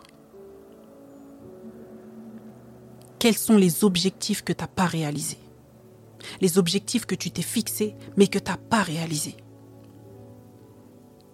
Quels 3.19 3.37
sont 3.37 3.57
les 3.57 3.83
objectifs 3.83 4.45
que 4.45 4.53
tu 4.53 4.63
n'as 4.63 4.69
pas 4.69 4.85
réalisés? 4.85 5.39
Les 6.39 6.57
objectifs 6.57 7.05
que 7.05 7.15
tu 7.15 7.29
t'es 7.29 7.41
fixés 7.41 7.97
mais 8.15 8.27
que 8.27 8.39
tu 8.39 8.49
n'as 8.49 8.55
pas 8.55 8.81
réalisés? 8.81 9.35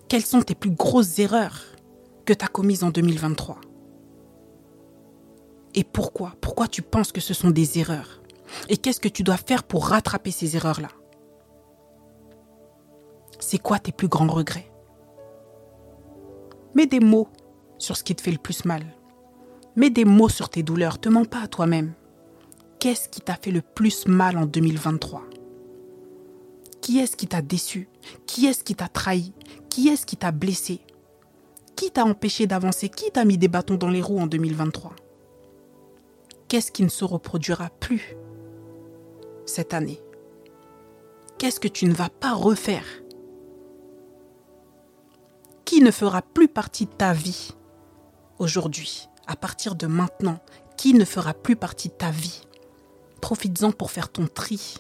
Quelles 0.08 0.26
sont 0.26 0.42
tes 0.42 0.56
plus 0.56 0.72
grosses 0.72 1.20
erreurs 1.20 1.62
que 2.26 2.34
tu 2.34 2.44
as 2.44 2.48
commises 2.48 2.84
en 2.84 2.90
2023 2.90 3.62
Et 5.75 5.84
pourquoi? 5.84 6.36
Pourquoi 6.39 6.68
tu 6.68 6.82
penses 6.82 7.12
que 7.12 7.22
ce 7.22 7.34
sont 7.34 7.50
des 7.50 7.80
erreurs? 7.80 8.22
Et 8.70 8.77
qu'est-ce 8.77 9.00
que 9.00 9.10
tu 9.10 9.24
dois 9.24 9.38
faire 9.38 9.63
pour 9.63 9.88
rattraper 9.88 10.32
ces 10.32 10.56
erreurs-là? 10.56 10.89
C'est 13.39 13.58
quoi 13.58 13.80
tes 13.80 13.92
plus 13.92 14.08
grands 14.08 14.27
regrets? 14.27 14.72
Mets 16.75 16.86
des 16.86 17.00
mots 17.00 17.27
sur 17.77 17.98
ce 17.98 18.03
qui 18.03 18.15
te 18.15 18.22
fait 18.22 18.32
le 18.32 18.38
plus 18.38 18.65
mal. 18.65 18.84
Mets 19.75 19.89
des 19.89 20.06
mots 20.06 20.30
sur 20.30 20.50
tes 20.50 20.63
douleurs, 20.63 21.00
te 21.00 21.10
mens 21.10 21.27
pas 21.27 21.42
à 21.42 21.48
toi-même. 21.48 21.94
Qu'est-ce 22.80 23.10
qui 23.10 23.22
t'a 23.22 23.36
fait 23.36 23.51
le 23.51 23.62
plus 23.62 24.08
mal 24.08 24.38
en 24.38 24.46
2023 24.46 25.24
Qui 26.82 27.00
est-ce 27.00 27.15
qui 27.15 27.27
t'a 27.27 27.42
déçu? 27.42 27.89
Qui 28.27 28.46
est-ce 28.46 28.63
qui 28.63 28.75
t'a 28.75 28.88
trahi? 28.88 29.34
Qui 29.70 29.88
est-ce 29.88 30.06
qui 30.06 30.18
t'a 30.18 30.32
blessé? 30.32 30.82
Qui 31.75 31.89
t'a 31.89 32.06
empêché 32.06 32.46
d'avancer? 32.46 32.89
Qui 32.89 33.10
t'a 33.10 33.25
mis 33.25 33.38
des 33.38 33.48
bâtons 33.48 33.75
dans 33.75 33.89
les 33.89 34.01
roues 34.01 34.20
en 34.20 34.27
2023 34.27 34.96
Qu'est-ce 36.48 36.72
qui 36.72 36.84
ne 36.84 36.90
se 36.90 37.04
reproduira 37.04 37.70
plus 37.80 38.16
cette 39.46 39.74
année? 39.74 40.02
Qu'est-ce 41.38 41.60
que 41.60 41.68
tu 41.68 41.86
ne 41.86 41.94
vas 41.94 42.10
pas 42.10 42.34
refaire? 42.34 42.86
Qui 45.66 45.82
ne 45.82 45.92
fera 45.92 46.22
plus 46.22 46.48
partie 46.48 46.86
de 46.86 46.92
ta 46.92 47.14
vie 47.14 47.52
aujourd'hui 48.40 49.10
à 49.26 49.36
partir 49.36 49.76
de 49.76 49.88
maintenant, 49.88 50.40
qui 50.78 50.94
ne 50.94 51.06
fera 51.06 51.34
plus 51.34 51.56
partie 51.56 51.90
de 51.90 51.94
ta 51.94 52.12
vie? 52.12 52.42
Profites-en 53.22 53.72
pour 53.72 53.90
faire 53.90 54.10
ton 54.10 54.28
tri. 54.28 54.76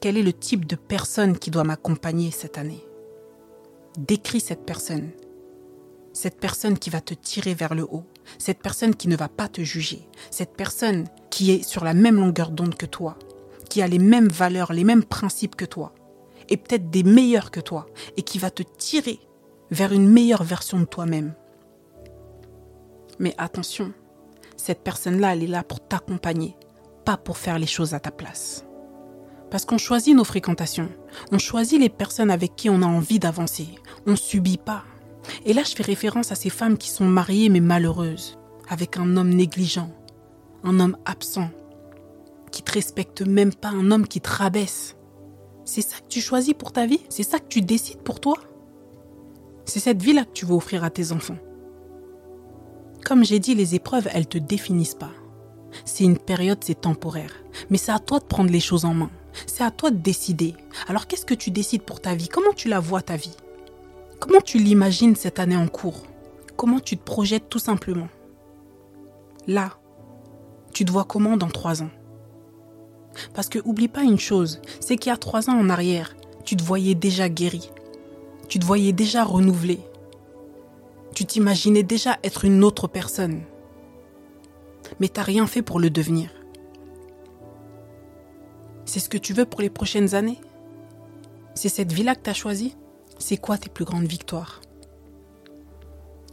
Quel 0.00 0.16
est 0.16 0.22
le 0.22 0.32
type 0.32 0.66
de 0.66 0.76
personne 0.76 1.38
qui 1.38 1.50
doit 1.50 1.64
m'accompagner 1.64 2.30
cette 2.30 2.58
année? 2.58 2.84
Décris 3.98 4.40
cette 4.40 4.66
personne. 4.66 5.10
Cette 6.12 6.40
personne 6.40 6.78
qui 6.78 6.90
va 6.90 7.00
te 7.00 7.14
tirer 7.14 7.54
vers 7.54 7.74
le 7.74 7.84
haut. 7.84 8.04
Cette 8.38 8.62
personne 8.62 8.94
qui 8.94 9.08
ne 9.08 9.16
va 9.16 9.28
pas 9.28 9.48
te 9.48 9.62
juger. 9.62 10.08
Cette 10.30 10.56
personne 10.56 11.04
qui 11.30 11.50
est 11.50 11.62
sur 11.62 11.84
la 11.84 11.94
même 11.94 12.16
longueur 12.16 12.50
d'onde 12.50 12.76
que 12.76 12.86
toi. 12.86 13.18
Qui 13.68 13.82
a 13.82 13.88
les 13.88 13.98
mêmes 13.98 14.28
valeurs, 14.28 14.72
les 14.72 14.84
mêmes 14.84 15.04
principes 15.04 15.56
que 15.56 15.64
toi. 15.64 15.92
Et 16.48 16.56
peut-être 16.56 16.90
des 16.90 17.02
meilleurs 17.02 17.50
que 17.50 17.60
toi. 17.60 17.86
Et 18.16 18.22
qui 18.22 18.38
va 18.38 18.50
te 18.50 18.62
tirer 18.62 19.20
vers 19.70 19.92
une 19.92 20.08
meilleure 20.08 20.44
version 20.44 20.78
de 20.78 20.84
toi-même. 20.84 21.34
Mais 23.18 23.34
attention, 23.38 23.92
cette 24.56 24.82
personne-là, 24.82 25.34
elle 25.34 25.42
est 25.42 25.48
là 25.48 25.62
pour 25.62 25.80
t'accompagner, 25.80 26.56
pas 27.04 27.16
pour 27.16 27.38
faire 27.38 27.58
les 27.58 27.66
choses 27.66 27.94
à 27.94 28.00
ta 28.00 28.10
place. 28.10 28.64
Parce 29.50 29.64
qu'on 29.64 29.78
choisit 29.78 30.16
nos 30.16 30.24
fréquentations, 30.24 30.88
on 31.30 31.38
choisit 31.38 31.80
les 31.80 31.88
personnes 31.88 32.30
avec 32.30 32.56
qui 32.56 32.70
on 32.70 32.82
a 32.82 32.86
envie 32.86 33.18
d'avancer, 33.18 33.68
on 34.06 34.16
subit 34.16 34.58
pas. 34.58 34.84
Et 35.44 35.52
là, 35.52 35.62
je 35.62 35.74
fais 35.74 35.82
référence 35.82 36.32
à 36.32 36.34
ces 36.34 36.50
femmes 36.50 36.78
qui 36.78 36.90
sont 36.90 37.04
mariées 37.04 37.48
mais 37.48 37.60
malheureuses, 37.60 38.38
avec 38.68 38.96
un 38.96 39.16
homme 39.16 39.30
négligent, 39.30 39.90
un 40.62 40.80
homme 40.80 40.96
absent, 41.04 41.50
qui 42.50 42.62
te 42.62 42.72
respecte 42.72 43.22
même 43.22 43.54
pas, 43.54 43.68
un 43.68 43.90
homme 43.90 44.06
qui 44.06 44.20
te 44.20 44.30
rabaisse. 44.30 44.96
C'est 45.64 45.82
ça 45.82 45.96
que 45.96 46.08
tu 46.08 46.20
choisis 46.20 46.54
pour 46.54 46.72
ta 46.72 46.86
vie? 46.86 47.00
C'est 47.08 47.22
ça 47.22 47.38
que 47.38 47.48
tu 47.48 47.60
décides 47.62 48.02
pour 48.02 48.20
toi? 48.20 48.36
C'est 49.64 49.80
cette 49.80 50.02
vie-là 50.02 50.24
que 50.24 50.32
tu 50.32 50.44
veux 50.44 50.54
offrir 50.54 50.84
à 50.84 50.90
tes 50.90 51.12
enfants. 51.12 51.38
Comme 53.04 53.24
j'ai 53.24 53.38
dit, 53.38 53.54
les 53.54 53.74
épreuves, 53.74 54.08
elles 54.12 54.26
te 54.26 54.38
définissent 54.38 54.94
pas. 54.94 55.10
C'est 55.84 56.04
une 56.04 56.18
période, 56.18 56.58
c'est 56.62 56.82
temporaire. 56.82 57.32
Mais 57.70 57.78
c'est 57.78 57.92
à 57.92 57.98
toi 57.98 58.18
de 58.18 58.24
prendre 58.24 58.50
les 58.50 58.60
choses 58.60 58.84
en 58.84 58.94
main. 58.94 59.10
C'est 59.46 59.64
à 59.64 59.70
toi 59.70 59.90
de 59.90 59.96
décider. 59.96 60.54
Alors 60.86 61.06
qu'est-ce 61.06 61.26
que 61.26 61.34
tu 61.34 61.50
décides 61.50 61.82
pour 61.82 62.00
ta 62.00 62.14
vie? 62.14 62.28
Comment 62.28 62.52
tu 62.54 62.68
la 62.68 62.78
vois 62.78 63.02
ta 63.02 63.16
vie? 63.16 63.34
Comment 64.20 64.40
tu 64.40 64.58
l'imagines 64.58 65.16
cette 65.16 65.38
année 65.38 65.56
en 65.56 65.68
cours? 65.68 66.02
Comment 66.56 66.80
tu 66.80 66.96
te 66.96 67.04
projettes 67.04 67.48
tout 67.48 67.58
simplement? 67.58 68.08
Là, 69.46 69.78
tu 70.72 70.84
te 70.84 70.92
vois 70.92 71.04
comment 71.04 71.36
dans 71.36 71.48
trois 71.48 71.82
ans? 71.82 71.90
Parce 73.34 73.48
que 73.48 73.58
oublie 73.64 73.88
pas 73.88 74.02
une 74.02 74.18
chose, 74.18 74.60
c'est 74.80 74.96
qu'il 74.96 75.10
y 75.10 75.14
a 75.14 75.18
trois 75.18 75.50
ans 75.50 75.58
en 75.58 75.68
arrière, 75.68 76.16
tu 76.44 76.56
te 76.56 76.64
voyais 76.64 76.94
déjà 76.94 77.28
guéri. 77.28 77.70
Tu 78.48 78.58
te 78.58 78.64
voyais 78.64 78.92
déjà 78.92 79.24
renouvelé 79.24 79.80
tu 81.14 81.24
t'imaginais 81.24 81.84
déjà 81.84 82.18
être 82.24 82.44
une 82.44 82.64
autre 82.64 82.88
personne. 82.88 83.42
Mais 85.00 85.08
t'as 85.08 85.22
rien 85.22 85.46
fait 85.46 85.62
pour 85.62 85.78
le 85.78 85.88
devenir. 85.88 86.30
C'est 88.84 89.00
ce 89.00 89.08
que 89.08 89.18
tu 89.18 89.32
veux 89.32 89.46
pour 89.46 89.60
les 89.60 89.70
prochaines 89.70 90.14
années? 90.14 90.40
C'est 91.54 91.68
cette 91.68 91.92
vie-là 91.92 92.16
que 92.16 92.22
tu 92.22 92.30
as 92.30 92.34
choisie? 92.34 92.76
C'est 93.18 93.36
quoi 93.36 93.58
tes 93.58 93.70
plus 93.70 93.84
grandes 93.84 94.06
victoires? 94.06 94.60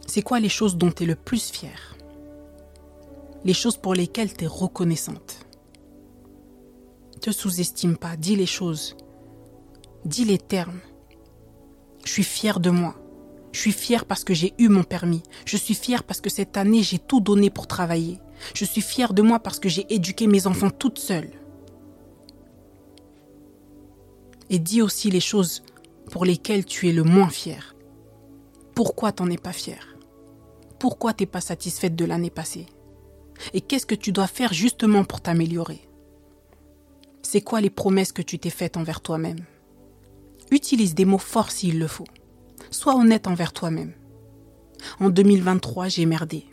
C'est 0.06 0.22
quoi 0.22 0.40
les 0.40 0.48
choses 0.48 0.76
dont 0.76 0.90
tu 0.90 1.04
es 1.04 1.06
le 1.06 1.14
plus 1.14 1.50
fier? 1.50 1.96
Les 3.44 3.54
choses 3.54 3.76
pour 3.76 3.94
lesquelles 3.94 4.34
tu 4.34 4.44
es 4.44 4.48
reconnaissante? 4.48 5.46
Te 7.20 7.30
sous-estime 7.30 7.96
pas, 7.96 8.16
dis 8.16 8.36
les 8.36 8.46
choses. 8.46 8.96
Dis 10.04 10.24
les 10.24 10.38
termes. 10.38 10.80
Je 12.04 12.10
suis 12.10 12.24
fière 12.24 12.60
de 12.60 12.70
moi. 12.70 12.96
Je 13.52 13.60
suis 13.60 13.72
fière 13.72 14.06
parce 14.06 14.24
que 14.24 14.34
j'ai 14.34 14.54
eu 14.58 14.68
mon 14.68 14.82
permis. 14.82 15.22
Je 15.44 15.56
suis 15.56 15.74
fière 15.74 16.02
parce 16.02 16.20
que 16.20 16.30
cette 16.30 16.56
année, 16.56 16.82
j'ai 16.82 16.98
tout 16.98 17.20
donné 17.20 17.48
pour 17.48 17.66
travailler. 17.66 18.18
Je 18.54 18.64
suis 18.64 18.80
fière 18.80 19.14
de 19.14 19.22
moi 19.22 19.38
parce 19.38 19.60
que 19.60 19.68
j'ai 19.68 19.86
éduqué 19.92 20.26
mes 20.26 20.46
enfants 20.46 20.70
toute 20.70 20.98
seule. 20.98 21.30
Et 24.50 24.58
dis 24.58 24.82
aussi 24.82 25.10
les 25.10 25.20
choses 25.20 25.62
pour 26.12 26.26
lesquelles 26.26 26.66
tu 26.66 26.90
es 26.90 26.92
le 26.92 27.04
moins 27.04 27.30
fier. 27.30 27.74
Pourquoi 28.74 29.12
t'en 29.12 29.30
es 29.30 29.38
pas 29.38 29.54
fier? 29.54 29.96
Pourquoi 30.78 31.14
t'es 31.14 31.24
pas 31.24 31.40
satisfaite 31.40 31.96
de 31.96 32.04
l'année 32.04 32.30
passée? 32.30 32.66
Et 33.54 33.62
qu'est-ce 33.62 33.86
que 33.86 33.94
tu 33.94 34.12
dois 34.12 34.26
faire 34.26 34.52
justement 34.52 35.04
pour 35.04 35.22
t'améliorer? 35.22 35.80
C'est 37.22 37.40
quoi 37.40 37.62
les 37.62 37.70
promesses 37.70 38.12
que 38.12 38.20
tu 38.20 38.38
t'es 38.38 38.50
faites 38.50 38.76
envers 38.76 39.00
toi-même? 39.00 39.38
Utilise 40.50 40.94
des 40.94 41.06
mots 41.06 41.16
forts 41.16 41.50
s'il 41.50 41.78
le 41.78 41.86
faut. 41.86 42.06
Sois 42.70 42.94
honnête 42.94 43.26
envers 43.26 43.54
toi-même. 43.54 43.94
En 45.00 45.08
2023, 45.08 45.88
j'ai 45.88 46.04
merdé. 46.04 46.44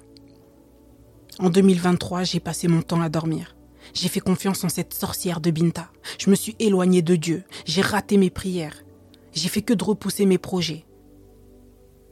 En 1.38 1.50
2023, 1.50 2.24
j'ai 2.24 2.39
passé 2.39 2.70
mon 2.70 2.82
temps 2.82 3.01
à 3.01 3.10
dormir. 3.10 3.58
J'ai 3.94 4.08
fait 4.08 4.22
confiance 4.22 4.63
en 4.63 4.70
cette 4.70 4.94
sorcière 4.94 5.42
de 5.42 5.51
Binta. 5.51 5.92
Je 6.18 6.30
me 6.30 6.36
suis 6.36 6.56
éloigné 6.60 7.01
de 7.01 7.18
Dieu. 7.18 7.44
J'ai 7.66 7.82
raté 7.82 8.16
mes 8.16 8.30
prières. 8.30 8.86
J'ai 9.34 9.50
fait 9.50 9.62
que 9.62 9.74
de 9.74 9.84
repousser 9.84 10.26
mes 10.26 10.38
projets. 10.38 10.86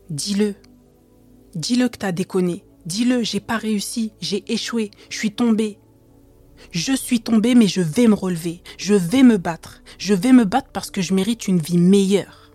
Dis-le. 0.09 0.55
Dis-le 1.55 1.89
que 1.89 1.97
t'as 1.97 2.11
déconné. 2.11 2.63
Dis-le, 2.85 3.23
j'ai 3.23 3.39
pas 3.39 3.57
réussi. 3.57 4.13
J'ai 4.21 4.43
échoué. 4.51 4.91
Je 5.09 5.17
suis 5.17 5.33
tombé. 5.33 5.79
Je 6.71 6.93
suis 6.93 7.19
tombé, 7.19 7.55
mais 7.55 7.67
je 7.67 7.81
vais 7.81 8.07
me 8.07 8.13
relever. 8.13 8.61
Je 8.77 8.93
vais 8.93 9.23
me 9.23 9.37
battre. 9.37 9.81
Je 9.97 10.13
vais 10.13 10.31
me 10.31 10.45
battre 10.45 10.69
parce 10.71 10.91
que 10.91 11.01
je 11.01 11.13
mérite 11.13 11.47
une 11.47 11.59
vie 11.59 11.77
meilleure. 11.77 12.51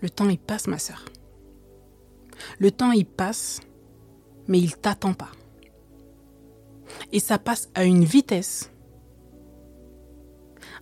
Le 0.00 0.10
temps 0.10 0.28
il 0.28 0.38
passe, 0.38 0.66
ma 0.66 0.78
sœur. 0.78 1.04
Le 2.58 2.70
temps 2.70 2.92
il 2.92 3.06
passe, 3.06 3.60
mais 4.46 4.58
il 4.58 4.76
t'attend 4.76 5.14
pas. 5.14 5.32
Et 7.12 7.20
ça 7.20 7.38
passe 7.38 7.70
à 7.74 7.84
une 7.84 8.04
vitesse. 8.04 8.70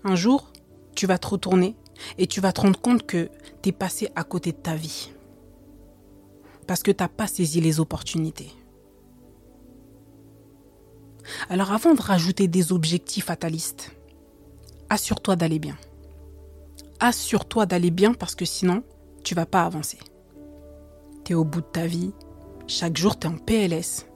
Un 0.05 0.17
jour, 0.17 0.53
tu 0.95 1.07
vas 1.07 1.17
te 1.17 1.29
retourner 1.29 1.77
et 2.19 2.27
tu 2.27 2.43
vas 2.43 2.53
te 2.53 2.61
rendre 2.61 2.79
compte 2.79 3.07
que 3.07 3.31
tu 3.63 3.71
es 3.71 3.73
passé 3.73 4.11
à 4.15 4.23
côté 4.23 4.53
de 4.53 4.59
ta 4.59 4.77
vie. 4.77 5.11
Parce 6.67 6.83
que 6.83 6.91
tu 6.91 7.03
n'as 7.03 7.09
pas 7.09 7.27
saisi 7.27 7.63
les 7.63 7.81
opportunités. 7.81 8.51
Alors 11.49 11.73
avant 11.73 11.95
de 11.95 12.03
rajouter 12.03 12.49
des 12.49 12.71
objectifs 12.71 13.31
à 13.31 13.37
ta 13.37 13.49
liste, 13.49 13.93
assure-toi 14.91 15.37
d'aller 15.37 15.59
bien. 15.59 15.79
Assure-toi 17.01 17.65
d'aller 17.65 17.91
bien 17.91 18.13
parce 18.13 18.35
que 18.35 18.45
sinon, 18.45 18.83
tu 19.23 19.35
vas 19.35 19.47
pas 19.47 19.63
avancer. 19.63 19.99
Tu 21.25 21.33
es 21.33 21.35
au 21.35 21.45
bout 21.45 21.63
de 21.63 21.67
ta 21.67 21.87
vie, 21.87 22.13
chaque 22.67 22.99
jour 22.99 23.19
tu 23.19 23.27
es 23.27 23.31
en 23.31 23.39
PLS. 23.39 24.07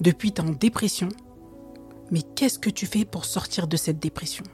Depuis, 0.00 0.32
tu 0.32 0.42
es 0.42 0.44
en 0.44 0.50
dépression. 0.50 1.08
Mais 2.10 2.22
qu'est-ce 2.22 2.58
que 2.58 2.70
tu 2.70 2.86
fais 2.86 3.06
pour 3.06 3.24
sortir 3.24 3.66
de 3.66 3.76
cette 3.76 3.98
dépression? 3.98 4.44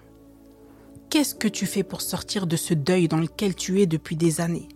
Qu'est-ce 1.15 1.37
que 1.37 1.47
tu 1.47 1.67
fais 1.67 1.85
pour 1.85 2.01
sortir 2.01 2.49
de 2.49 2.57
ce 2.57 2.75
deuil 2.75 3.07
dans 3.07 3.19
lequel 3.19 3.55
tu 3.55 3.81
es 3.81 3.87
depuis 3.87 4.17
des 4.17 4.41
années? 4.41 4.67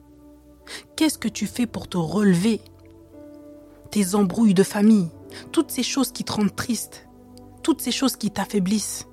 Qu'est-ce 0.94 1.18
que 1.18 1.26
tu 1.26 1.48
fais 1.48 1.66
pour 1.66 1.88
te 1.88 1.96
relever? 1.96 2.60
Tes 3.90 4.14
embrouilles 4.14 4.54
de 4.54 4.62
famille, 4.62 5.08
toutes 5.50 5.72
ces 5.72 5.82
choses 5.82 6.12
qui 6.12 6.22
te 6.22 6.32
rendent 6.32 6.54
triste, 6.54 7.08
toutes 7.64 7.80
ces 7.80 7.90
choses 7.90 8.14
qui 8.14 8.30
t'affaiblissent. 8.30 9.08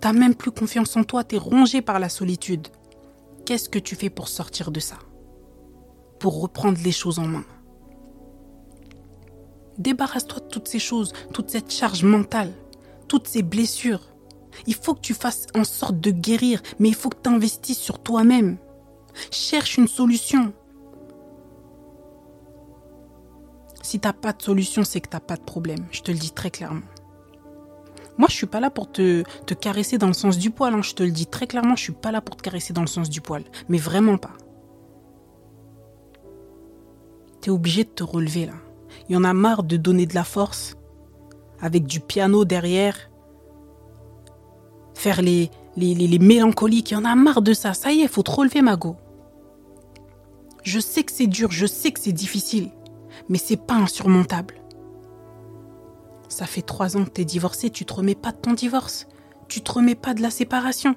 T'as 0.00 0.12
même 0.12 0.36
plus 0.36 0.52
confiance 0.52 0.96
en 0.96 1.02
toi, 1.02 1.24
t'es 1.24 1.36
rongé 1.36 1.82
par 1.82 1.98
la 1.98 2.08
solitude. 2.08 2.68
Qu'est-ce 3.44 3.68
que 3.68 3.80
tu 3.80 3.96
fais 3.96 4.08
pour 4.08 4.28
sortir 4.28 4.70
de 4.70 4.78
ça? 4.78 5.00
Pour 6.20 6.40
reprendre 6.40 6.78
les 6.84 6.92
choses 6.92 7.18
en 7.18 7.26
main 7.26 7.44
Débarrasse-toi 9.78 10.38
de 10.38 10.48
toutes 10.48 10.68
ces 10.68 10.78
choses, 10.78 11.12
toute 11.34 11.50
cette 11.50 11.72
charge 11.72 12.04
mentale, 12.04 12.52
toutes 13.08 13.26
ces 13.26 13.42
blessures. 13.42 14.11
Il 14.66 14.74
faut 14.74 14.94
que 14.94 15.00
tu 15.00 15.14
fasses 15.14 15.46
en 15.54 15.64
sorte 15.64 16.00
de 16.00 16.10
guérir, 16.10 16.62
mais 16.78 16.88
il 16.88 16.94
faut 16.94 17.08
que 17.08 17.22
tu 17.22 17.30
investisses 17.30 17.78
sur 17.78 17.98
toi-même. 17.98 18.58
Cherche 19.30 19.76
une 19.78 19.88
solution. 19.88 20.52
Si 23.82 23.98
tu 24.00 24.06
n'as 24.06 24.12
pas 24.12 24.32
de 24.32 24.42
solution, 24.42 24.84
c'est 24.84 25.00
que 25.00 25.08
tu 25.08 25.16
n'as 25.16 25.20
pas 25.20 25.36
de 25.36 25.42
problème. 25.42 25.86
Je 25.90 26.02
te 26.02 26.10
le 26.10 26.18
dis 26.18 26.30
très 26.30 26.50
clairement. 26.50 26.86
Moi, 28.18 28.28
je 28.30 28.36
suis 28.36 28.46
pas 28.46 28.60
là 28.60 28.70
pour 28.70 28.90
te, 28.90 29.22
te 29.46 29.54
caresser 29.54 29.98
dans 29.98 30.06
le 30.06 30.12
sens 30.12 30.38
du 30.38 30.50
poil. 30.50 30.74
Hein. 30.74 30.82
Je 30.82 30.94
te 30.94 31.02
le 31.02 31.10
dis 31.10 31.26
très 31.26 31.46
clairement, 31.46 31.76
je 31.76 31.82
suis 31.82 31.92
pas 31.92 32.12
là 32.12 32.20
pour 32.20 32.36
te 32.36 32.42
caresser 32.42 32.72
dans 32.72 32.82
le 32.82 32.86
sens 32.86 33.08
du 33.08 33.20
poil. 33.20 33.42
Mais 33.68 33.78
vraiment 33.78 34.18
pas. 34.18 34.32
Tu 37.40 37.48
es 37.48 37.52
obligé 37.52 37.84
de 37.84 37.88
te 37.88 38.04
relever 38.04 38.46
là. 38.46 38.54
Il 39.08 39.14
y 39.14 39.16
en 39.16 39.24
a 39.24 39.32
marre 39.32 39.62
de 39.62 39.76
donner 39.76 40.06
de 40.06 40.14
la 40.14 40.24
force 40.24 40.76
avec 41.60 41.84
du 41.84 42.00
piano 42.00 42.44
derrière, 42.44 43.10
faire 44.94 45.22
les, 45.22 45.50
les, 45.76 45.94
les, 45.94 46.18
mélancoliques. 46.18 46.90
Il 46.90 46.94
y 46.94 46.96
en 46.96 47.04
a 47.04 47.14
marre 47.14 47.42
de 47.42 47.54
ça. 47.54 47.74
Ça 47.74 47.92
y 47.92 48.00
est, 48.00 48.02
il 48.02 48.08
faut 48.08 48.22
te 48.22 48.30
relever, 48.30 48.62
Mago. 48.62 48.96
Je 50.62 50.78
sais 50.78 51.02
que 51.02 51.12
c'est 51.12 51.26
dur, 51.26 51.50
je 51.50 51.66
sais 51.66 51.90
que 51.90 51.98
c'est 51.98 52.12
difficile, 52.12 52.70
mais 53.28 53.38
c'est 53.38 53.56
pas 53.56 53.74
insurmontable. 53.74 54.54
Ça 56.28 56.46
fait 56.46 56.62
trois 56.62 56.96
ans 56.96 57.04
que 57.04 57.10
t'es 57.10 57.24
divorcé, 57.24 57.68
tu 57.68 57.84
te 57.84 57.92
remets 57.92 58.14
pas 58.14 58.32
de 58.32 58.38
ton 58.38 58.52
divorce. 58.52 59.06
Tu 59.48 59.60
te 59.60 59.72
remets 59.72 59.94
pas 59.94 60.14
de 60.14 60.22
la 60.22 60.30
séparation. 60.30 60.94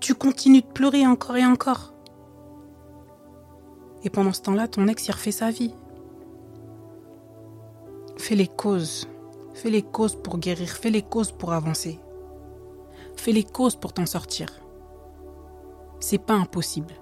Tu 0.00 0.14
continues 0.14 0.62
de 0.62 0.66
pleurer 0.66 1.06
encore 1.06 1.36
et 1.36 1.46
encore. 1.46 1.94
Et 4.02 4.10
pendant 4.10 4.32
ce 4.32 4.42
temps-là, 4.42 4.66
ton 4.66 4.88
ex 4.88 5.06
y 5.06 5.12
refait 5.12 5.30
sa 5.30 5.50
vie. 5.50 5.72
Fais 8.16 8.34
les 8.34 8.48
causes. 8.48 9.08
Fais 9.56 9.70
les 9.70 9.80
causes 9.80 10.14
pour 10.14 10.36
guérir. 10.36 10.68
Fais 10.68 10.90
les 10.90 11.00
causes 11.00 11.32
pour 11.32 11.54
avancer. 11.54 11.98
Fais 13.16 13.32
les 13.32 13.42
causes 13.42 13.74
pour 13.76 13.94
t'en 13.94 14.04
sortir. 14.04 14.48
C'est 15.98 16.18
pas 16.18 16.34
impossible. 16.34 16.92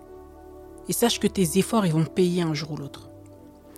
Et 0.89 0.93
sache 0.93 1.19
que 1.19 1.27
tes 1.27 1.59
efforts, 1.59 1.85
ils 1.85 1.93
vont 1.93 2.05
payer 2.05 2.43
un 2.43 2.55
jour 2.55 2.71
ou 2.71 2.77
l'autre. 2.77 3.11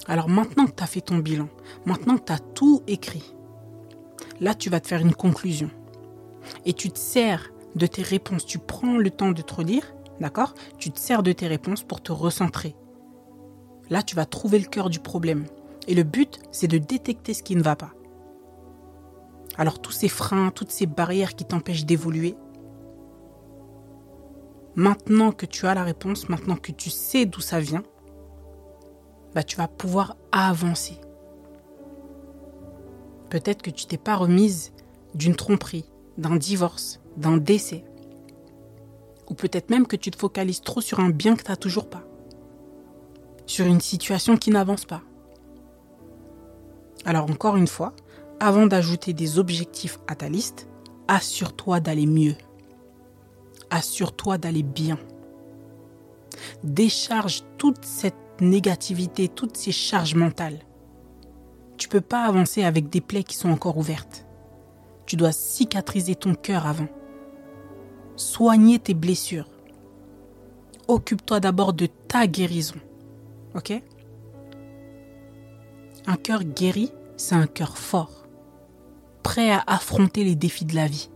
Alors 0.07 0.29
maintenant 0.29 0.67
que 0.67 0.75
tu 0.77 0.83
as 0.83 0.87
fait 0.87 1.01
ton 1.01 1.17
bilan, 1.19 1.49
maintenant 1.87 2.19
que 2.19 2.27
tu 2.27 2.33
as 2.33 2.39
tout 2.39 2.83
écrit, 2.87 3.35
là 4.41 4.55
tu 4.55 4.69
vas 4.69 4.81
te 4.81 4.89
faire 4.89 5.01
une 5.01 5.15
conclusion. 5.15 5.71
Et 6.67 6.75
tu 6.75 6.91
te 6.91 6.99
sers 6.99 7.51
de 7.77 7.87
tes 7.87 8.03
réponses. 8.03 8.45
Tu 8.45 8.59
prends 8.59 8.99
le 8.99 9.11
temps 9.11 9.33
de 9.33 9.41
te 9.41 9.55
relire, 9.55 9.95
d'accord? 10.21 10.53
Tu 10.77 10.91
te 10.91 11.01
sers 11.01 11.23
de 11.23 11.33
tes 11.33 11.47
réponses 11.47 11.83
pour 11.83 12.03
te 12.03 12.13
recentrer, 12.13 12.77
Là, 13.89 14.03
tu 14.03 14.17
vas 14.17 14.27
trouver 14.27 14.59
le 14.59 14.67
cœur 14.67 14.91
du 14.91 14.99
problème. 14.99 15.47
Et 15.87 15.95
le 15.95 16.03
but, 16.03 16.41
c'est 16.51 16.67
de 16.67 16.79
détecter 16.79 17.35
ce 17.35 17.43
qui 17.43 17.55
ne 17.55 17.63
va 17.63 17.77
pas. 17.77 17.93
Alors 19.59 19.81
tous 19.81 19.93
ces 19.93 20.09
freins, 20.09 20.51
toutes 20.51 20.71
ces 20.71 20.87
barrières 20.87 21.35
qui 21.35 21.45
t'empêchent 21.45 21.87
d'évoluer, 21.87 22.37
maintenant 24.75 25.33
que 25.33 25.47
tu 25.47 25.67
as 25.67 25.75
la 25.75 25.85
réponse, 25.85 26.29
maintenant 26.29 26.57
que 26.57 26.73
tu 26.73 26.91
sais 26.91 27.25
d'où 27.25 27.41
ça 27.41 27.61
vient, 27.61 27.83
bah, 29.35 29.43
tu 29.43 29.57
vas 29.57 29.69
pouvoir 29.69 30.17
avancer. 30.33 31.01
Peut-être 33.31 33.63
que 33.63 33.71
tu 33.71 33.87
t'es 33.87 33.99
pas 33.99 34.17
remise 34.17 34.73
d'une 35.15 35.37
tromperie, 35.37 35.91
d'un 36.19 36.37
divorce, 36.37 37.01
d'un 37.17 37.37
décès. 37.37 37.85
Ou 39.29 39.35
peut-être 39.35 39.71
même 39.71 39.87
que 39.87 39.97
tu 39.97 40.11
te 40.11 40.19
focalises 40.19 40.61
trop 40.61 40.81
sur 40.81 41.01
un 41.01 41.11
bien 41.11 41.35
que 41.35 41.43
tu 41.43 41.51
n'as 41.51 41.57
toujours 41.57 41.91
pas 41.91 42.05
sur 43.47 43.67
une 43.67 43.81
situation 43.81 44.37
qui 44.37 44.51
n'avance 44.51 44.85
pas. 44.85 45.03
Alors 47.05 47.31
encore 47.31 47.57
une 47.57 47.69
fois, 47.69 47.95
avant 48.41 48.67
d'ajouter 48.67 49.13
des 49.13 49.39
objectifs 49.39 49.99
à 50.07 50.15
ta 50.15 50.29
liste, 50.29 50.69
assure-toi 51.09 51.81
d'aller 51.81 52.07
mieux. 52.07 52.35
Assure-toi 53.71 54.39
d'aller 54.39 54.63
bien. 54.63 54.99
Décharge 56.63 57.43
toute 57.59 57.85
cette 57.85 58.15
négativité, 58.41 59.29
toutes 59.29 59.57
ces 59.57 59.73
charges 59.73 60.15
mentales. 60.15 60.61
Tu 61.77 61.89
peux 61.89 62.01
pas 62.01 62.25
avancer 62.25 62.63
avec 62.63 62.89
des 62.89 63.01
plaies 63.01 63.25
qui 63.25 63.37
sont 63.37 63.51
encore 63.51 63.77
ouvertes. 63.79 64.27
Tu 65.07 65.17
dois 65.17 65.33
cicatriser 65.33 66.15
ton 66.15 66.35
cœur 66.35 66.67
avant. 66.67 66.89
Soigner 68.17 68.79
tes 68.79 68.95
blessures. 68.95 69.49
Occupe-toi 70.89 71.41
d'abord 71.41 71.73
de 71.73 71.87
ta 71.87 72.27
guérison. 72.27 72.77
Ok? 73.55 73.73
Un 76.07 76.17
cœur 76.17 76.45
guéri, 76.45 76.93
c'est 77.17 77.35
un 77.35 77.47
cœur 77.47 77.77
fort, 77.77 78.16
prêt 79.27 79.51
à 79.51 79.65
affronter 79.67 80.23
les 80.23 80.37
défis 80.37 80.67
de 80.67 80.77
la 80.77 80.87
vie. 80.87 81.11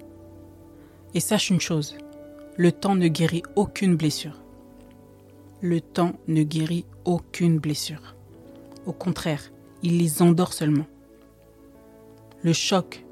Et 1.14 1.20
sache 1.20 1.48
une 1.48 1.60
chose, 1.60 1.94
le 2.56 2.72
temps 2.72 2.96
ne 2.96 3.06
guérit 3.06 3.44
aucune 3.54 3.94
blessure. 3.94 4.42
Le 5.60 5.80
temps 5.80 6.14
ne 6.26 6.42
guérit 6.42 6.86
aucune 7.04 7.60
blessure. 7.60 8.16
Au 8.84 8.92
contraire, 8.92 9.52
il 9.84 9.98
les 9.98 10.22
endort 10.22 10.54
seulement. 10.54 10.88
Le 12.42 12.52
choc, 12.52 13.06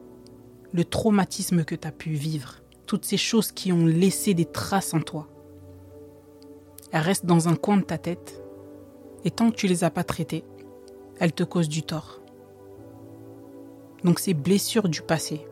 le 0.73 0.85
traumatisme 0.85 1.63
que 1.63 1.77
tu 1.77 1.87
as 1.87 1.93
pu 1.93 2.15
vivre, 2.15 2.57
toutes 2.87 3.05
ces 3.05 3.17
choses 3.17 3.53
qui 3.53 3.71
ont 3.71 3.87
laissé 3.87 4.35
des 4.35 4.47
traces 4.47 4.95
en 4.95 5.01
toi, 5.01 5.29
elles 6.91 7.03
restent 7.03 7.25
dans 7.25 7.47
un 7.47 7.55
coin 7.55 7.77
de 7.77 7.85
ta 7.85 7.99
tête 7.99 8.43
et 9.25 9.31
tant 9.31 9.53
que 9.53 9.57
tu 9.57 9.69
les 9.69 9.85
as 9.85 9.91
pas 9.91 10.03
traitées, 10.03 10.43
elles 11.21 11.35
te 11.35 11.45
causent 11.45 11.69
du 11.69 11.85
tort. 11.85 12.21
Donc 14.05 14.19
ces 14.19 14.35
blessures 14.35 14.89
du 14.89 15.03
passé, 15.03 15.47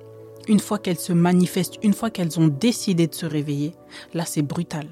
une 0.49 0.61
fois 0.61 0.79
qu'elles 0.79 0.99
se 0.99 1.13
manifestent, 1.13 1.79
une 1.83 1.95
fois 1.95 2.11
qu'elles 2.11 2.39
ont 2.39 2.49
décidé 2.49 3.07
de 3.07 3.15
se 3.15 3.27
réveiller, 3.27 3.75
là 4.15 4.25
c'est 4.25 4.43
brutal. 4.43 4.89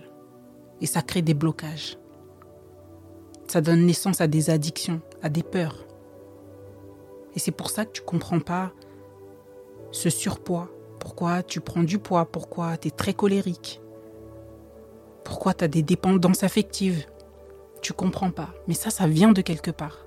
Et 0.80 0.86
ça 0.86 1.02
crée 1.02 1.22
des 1.22 1.34
blocages. 1.34 1.98
Ça 3.46 3.60
donne 3.60 3.86
naissance 3.86 4.20
à 4.20 4.26
des 4.26 4.50
addictions, 4.50 5.00
à 5.22 5.28
des 5.28 5.42
peurs. 5.42 5.86
Et 7.34 7.38
c'est 7.38 7.52
pour 7.52 7.70
ça 7.70 7.84
que 7.84 7.92
tu 7.92 8.02
comprends 8.02 8.40
pas 8.40 8.72
ce 9.92 10.10
surpoids. 10.10 10.68
Pourquoi 10.98 11.42
tu 11.42 11.60
prends 11.60 11.82
du 11.82 11.98
poids, 11.98 12.24
pourquoi 12.24 12.76
tu 12.78 12.88
es 12.88 12.90
très 12.90 13.12
colérique, 13.12 13.80
pourquoi 15.22 15.52
tu 15.52 15.64
as 15.64 15.68
des 15.68 15.82
dépendances 15.82 16.44
affectives, 16.44 17.04
tu 17.82 17.92
comprends 17.92 18.30
pas. 18.30 18.54
Mais 18.68 18.74
ça, 18.74 18.88
ça 18.88 19.06
vient 19.06 19.32
de 19.32 19.42
quelque 19.42 19.70
part. 19.70 20.03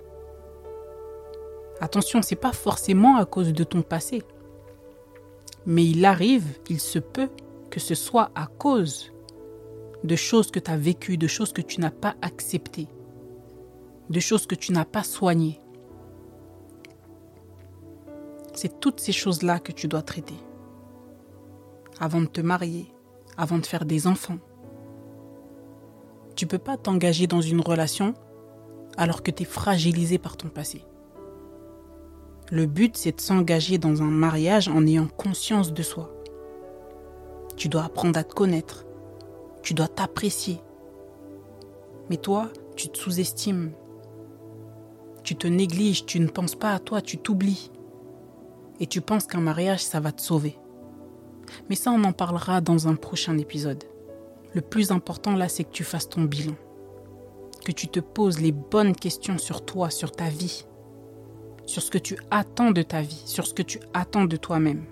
Attention, 1.79 2.21
c'est 2.21 2.35
pas 2.35 2.53
forcément 2.53 3.17
à 3.17 3.25
cause 3.25 3.53
de 3.53 3.63
ton 3.63 3.81
passé. 3.81 4.23
Mais 5.65 5.85
il 5.85 6.05
arrive, 6.05 6.59
il 6.69 6.79
se 6.79 6.99
peut 6.99 7.29
que 7.69 7.79
ce 7.79 7.95
soit 7.95 8.31
à 8.35 8.47
cause 8.47 9.11
de 10.03 10.15
choses 10.15 10.51
que 10.51 10.59
tu 10.59 10.71
as 10.71 10.77
vécues, 10.77 11.17
de 11.17 11.27
choses 11.27 11.53
que 11.53 11.61
tu 11.61 11.81
n'as 11.81 11.91
pas 11.91 12.15
acceptées, 12.21 12.87
de 14.09 14.19
choses 14.19 14.47
que 14.47 14.55
tu 14.55 14.71
n'as 14.71 14.85
pas 14.85 15.03
soignées. 15.03 15.59
C'est 18.53 18.79
toutes 18.79 18.99
ces 18.99 19.11
choses-là 19.11 19.59
que 19.59 19.71
tu 19.71 19.87
dois 19.87 20.01
traiter. 20.01 20.37
Avant 21.99 22.21
de 22.21 22.27
te 22.27 22.41
marier, 22.41 22.91
avant 23.37 23.59
de 23.59 23.65
faire 23.65 23.85
des 23.85 24.07
enfants, 24.07 24.39
tu 26.35 26.47
peux 26.47 26.57
pas 26.57 26.77
t'engager 26.77 27.27
dans 27.27 27.41
une 27.41 27.61
relation 27.61 28.13
alors 28.97 29.21
que 29.21 29.31
tu 29.31 29.43
es 29.43 29.45
fragilisé 29.45 30.17
par 30.17 30.37
ton 30.37 30.49
passé. 30.49 30.83
Le 32.49 32.65
but, 32.65 32.95
c'est 32.95 33.17
de 33.17 33.21
s'engager 33.21 33.77
dans 33.77 34.01
un 34.01 34.09
mariage 34.09 34.69
en 34.69 34.85
ayant 34.87 35.07
conscience 35.07 35.73
de 35.73 35.83
soi. 35.83 36.09
Tu 37.57 37.67
dois 37.67 37.83
apprendre 37.83 38.17
à 38.17 38.23
te 38.23 38.33
connaître. 38.33 38.85
Tu 39.63 39.73
dois 39.73 39.89
t'apprécier. 39.89 40.61
Mais 42.09 42.15
toi, 42.15 42.49
tu 42.77 42.87
te 42.87 42.97
sous-estimes. 42.97 43.73
Tu 45.23 45.35
te 45.35 45.45
négliges, 45.45 46.05
tu 46.05 46.21
ne 46.21 46.29
penses 46.29 46.55
pas 46.55 46.71
à 46.71 46.79
toi, 46.79 47.01
tu 47.01 47.17
t'oublies. 47.17 47.69
Et 48.79 48.87
tu 48.87 49.01
penses 49.01 49.27
qu'un 49.27 49.41
mariage, 49.41 49.83
ça 49.83 49.99
va 49.99 50.13
te 50.13 50.21
sauver. 50.21 50.57
Mais 51.67 51.75
ça, 51.75 51.91
on 51.91 52.03
en 52.05 52.13
parlera 52.13 52.61
dans 52.61 52.87
un 52.87 52.95
prochain 52.95 53.37
épisode. 53.37 53.83
Le 54.53 54.61
plus 54.61 54.91
important 54.91 55.35
là, 55.35 55.49
c'est 55.49 55.65
que 55.65 55.71
tu 55.71 55.83
fasses 55.83 56.07
ton 56.07 56.21
bilan. 56.21 56.55
Que 57.65 57.73
tu 57.73 57.89
te 57.89 57.99
poses 57.99 58.39
les 58.39 58.53
bonnes 58.53 58.95
questions 58.95 59.37
sur 59.37 59.65
toi, 59.65 59.89
sur 59.89 60.13
ta 60.13 60.29
vie. 60.29 60.65
Sur 61.67 61.83
ce 61.83 61.91
que 61.91 61.97
tu 61.97 62.17
attends 62.31 62.71
de 62.71 62.81
ta 62.81 63.01
vie, 63.01 63.21
sur 63.25 63.45
ce 63.45 63.53
que 63.53 63.61
tu 63.61 63.79
attends 63.93 64.25
de 64.25 64.37
toi-même. 64.37 64.85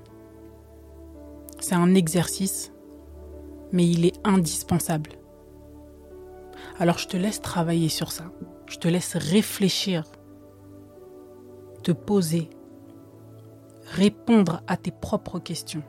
C'est 1.59 1.73
un 1.73 1.95
exercice, 1.95 2.71
mais 3.71 3.87
il 3.87 4.05
est 4.05 4.19
indispensable. 4.23 5.11
Alors 6.77 6.97
je 6.97 7.07
te 7.07 7.17
laisse 7.17 7.41
travailler 7.41 7.89
sur 7.89 8.11
ça. 8.11 8.25
Je 8.67 8.77
te 8.77 8.87
laisse 8.87 9.15
réfléchir, 9.15 10.03
te 11.81 11.91
poser, 11.93 12.49
répondre 13.85 14.61
à 14.67 14.75
tes 14.75 14.91
propres 14.91 15.39
questions. 15.39 15.83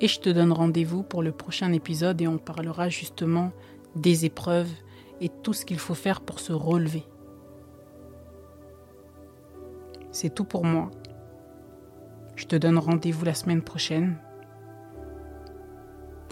Et 0.00 0.08
je 0.08 0.20
te 0.20 0.30
donne 0.30 0.52
rendez-vous 0.52 1.02
pour 1.02 1.22
le 1.22 1.32
prochain 1.32 1.72
épisode 1.72 2.20
et 2.20 2.28
on 2.28 2.38
parlera 2.38 2.88
justement 2.88 3.52
des 3.96 4.24
épreuves 4.24 4.70
et 5.20 5.28
tout 5.28 5.52
ce 5.52 5.64
qu'il 5.64 5.78
faut 5.78 5.94
faire 5.94 6.20
pour 6.20 6.40
se 6.40 6.52
relever. 6.52 7.04
C'est 10.12 10.34
tout 10.34 10.44
pour 10.44 10.64
moi. 10.64 10.90
Je 12.36 12.46
te 12.46 12.56
donne 12.56 12.78
rendez-vous 12.78 13.24
la 13.24 13.34
semaine 13.34 13.62
prochaine. 13.62 14.16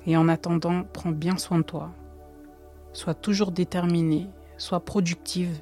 Et 0.07 0.17
en 0.17 0.29
attendant, 0.29 0.85
prends 0.85 1.13
bien 1.13 1.37
soin 1.37 1.59
de 1.59 1.65
toi. 1.65 1.91
Sois 2.93 3.15
toujours 3.15 3.53
déterminée, 3.53 4.29
sois 4.57 4.81
productive 4.81 5.59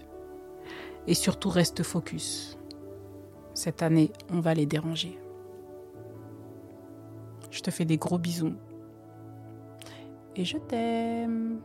et 1.06 1.14
surtout 1.14 1.48
reste 1.48 1.82
focus. 1.82 2.58
Cette 3.54 3.82
année, 3.82 4.12
on 4.30 4.40
va 4.40 4.54
les 4.54 4.66
déranger. 4.66 5.18
Je 7.50 7.60
te 7.60 7.70
fais 7.70 7.84
des 7.84 7.96
gros 7.96 8.18
bisous. 8.18 8.54
Et 10.36 10.44
je 10.44 10.58
t'aime. 10.58 11.60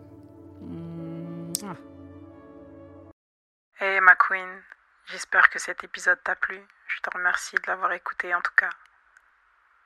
Hey 3.80 4.00
ma 4.00 4.16
queen, 4.16 4.48
j'espère 5.08 5.50
que 5.50 5.60
cet 5.60 5.84
épisode 5.84 6.22
t'a 6.24 6.36
plu. 6.36 6.66
Je 6.88 7.00
te 7.00 7.10
remercie 7.12 7.56
de 7.56 7.68
l'avoir 7.68 7.92
écouté 7.94 8.34
en 8.34 8.42
tout 8.42 8.54
cas. 8.56 8.70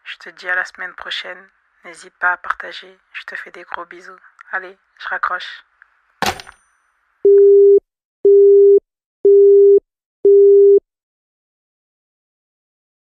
Je 0.04 0.18
te 0.18 0.30
dis 0.30 0.50
à 0.50 0.56
la 0.56 0.66
semaine 0.66 0.94
prochaine. 0.96 1.50
N'hésite 1.84 2.16
pas 2.16 2.34
à 2.34 2.38
partager. 2.38 2.98
Je 3.14 3.24
te 3.24 3.36
fais 3.36 3.52
des 3.52 3.64
gros 3.64 3.86
bisous. 3.86 4.20
Allez, 4.52 4.78
je 5.00 5.08
raccroche. 5.08 5.64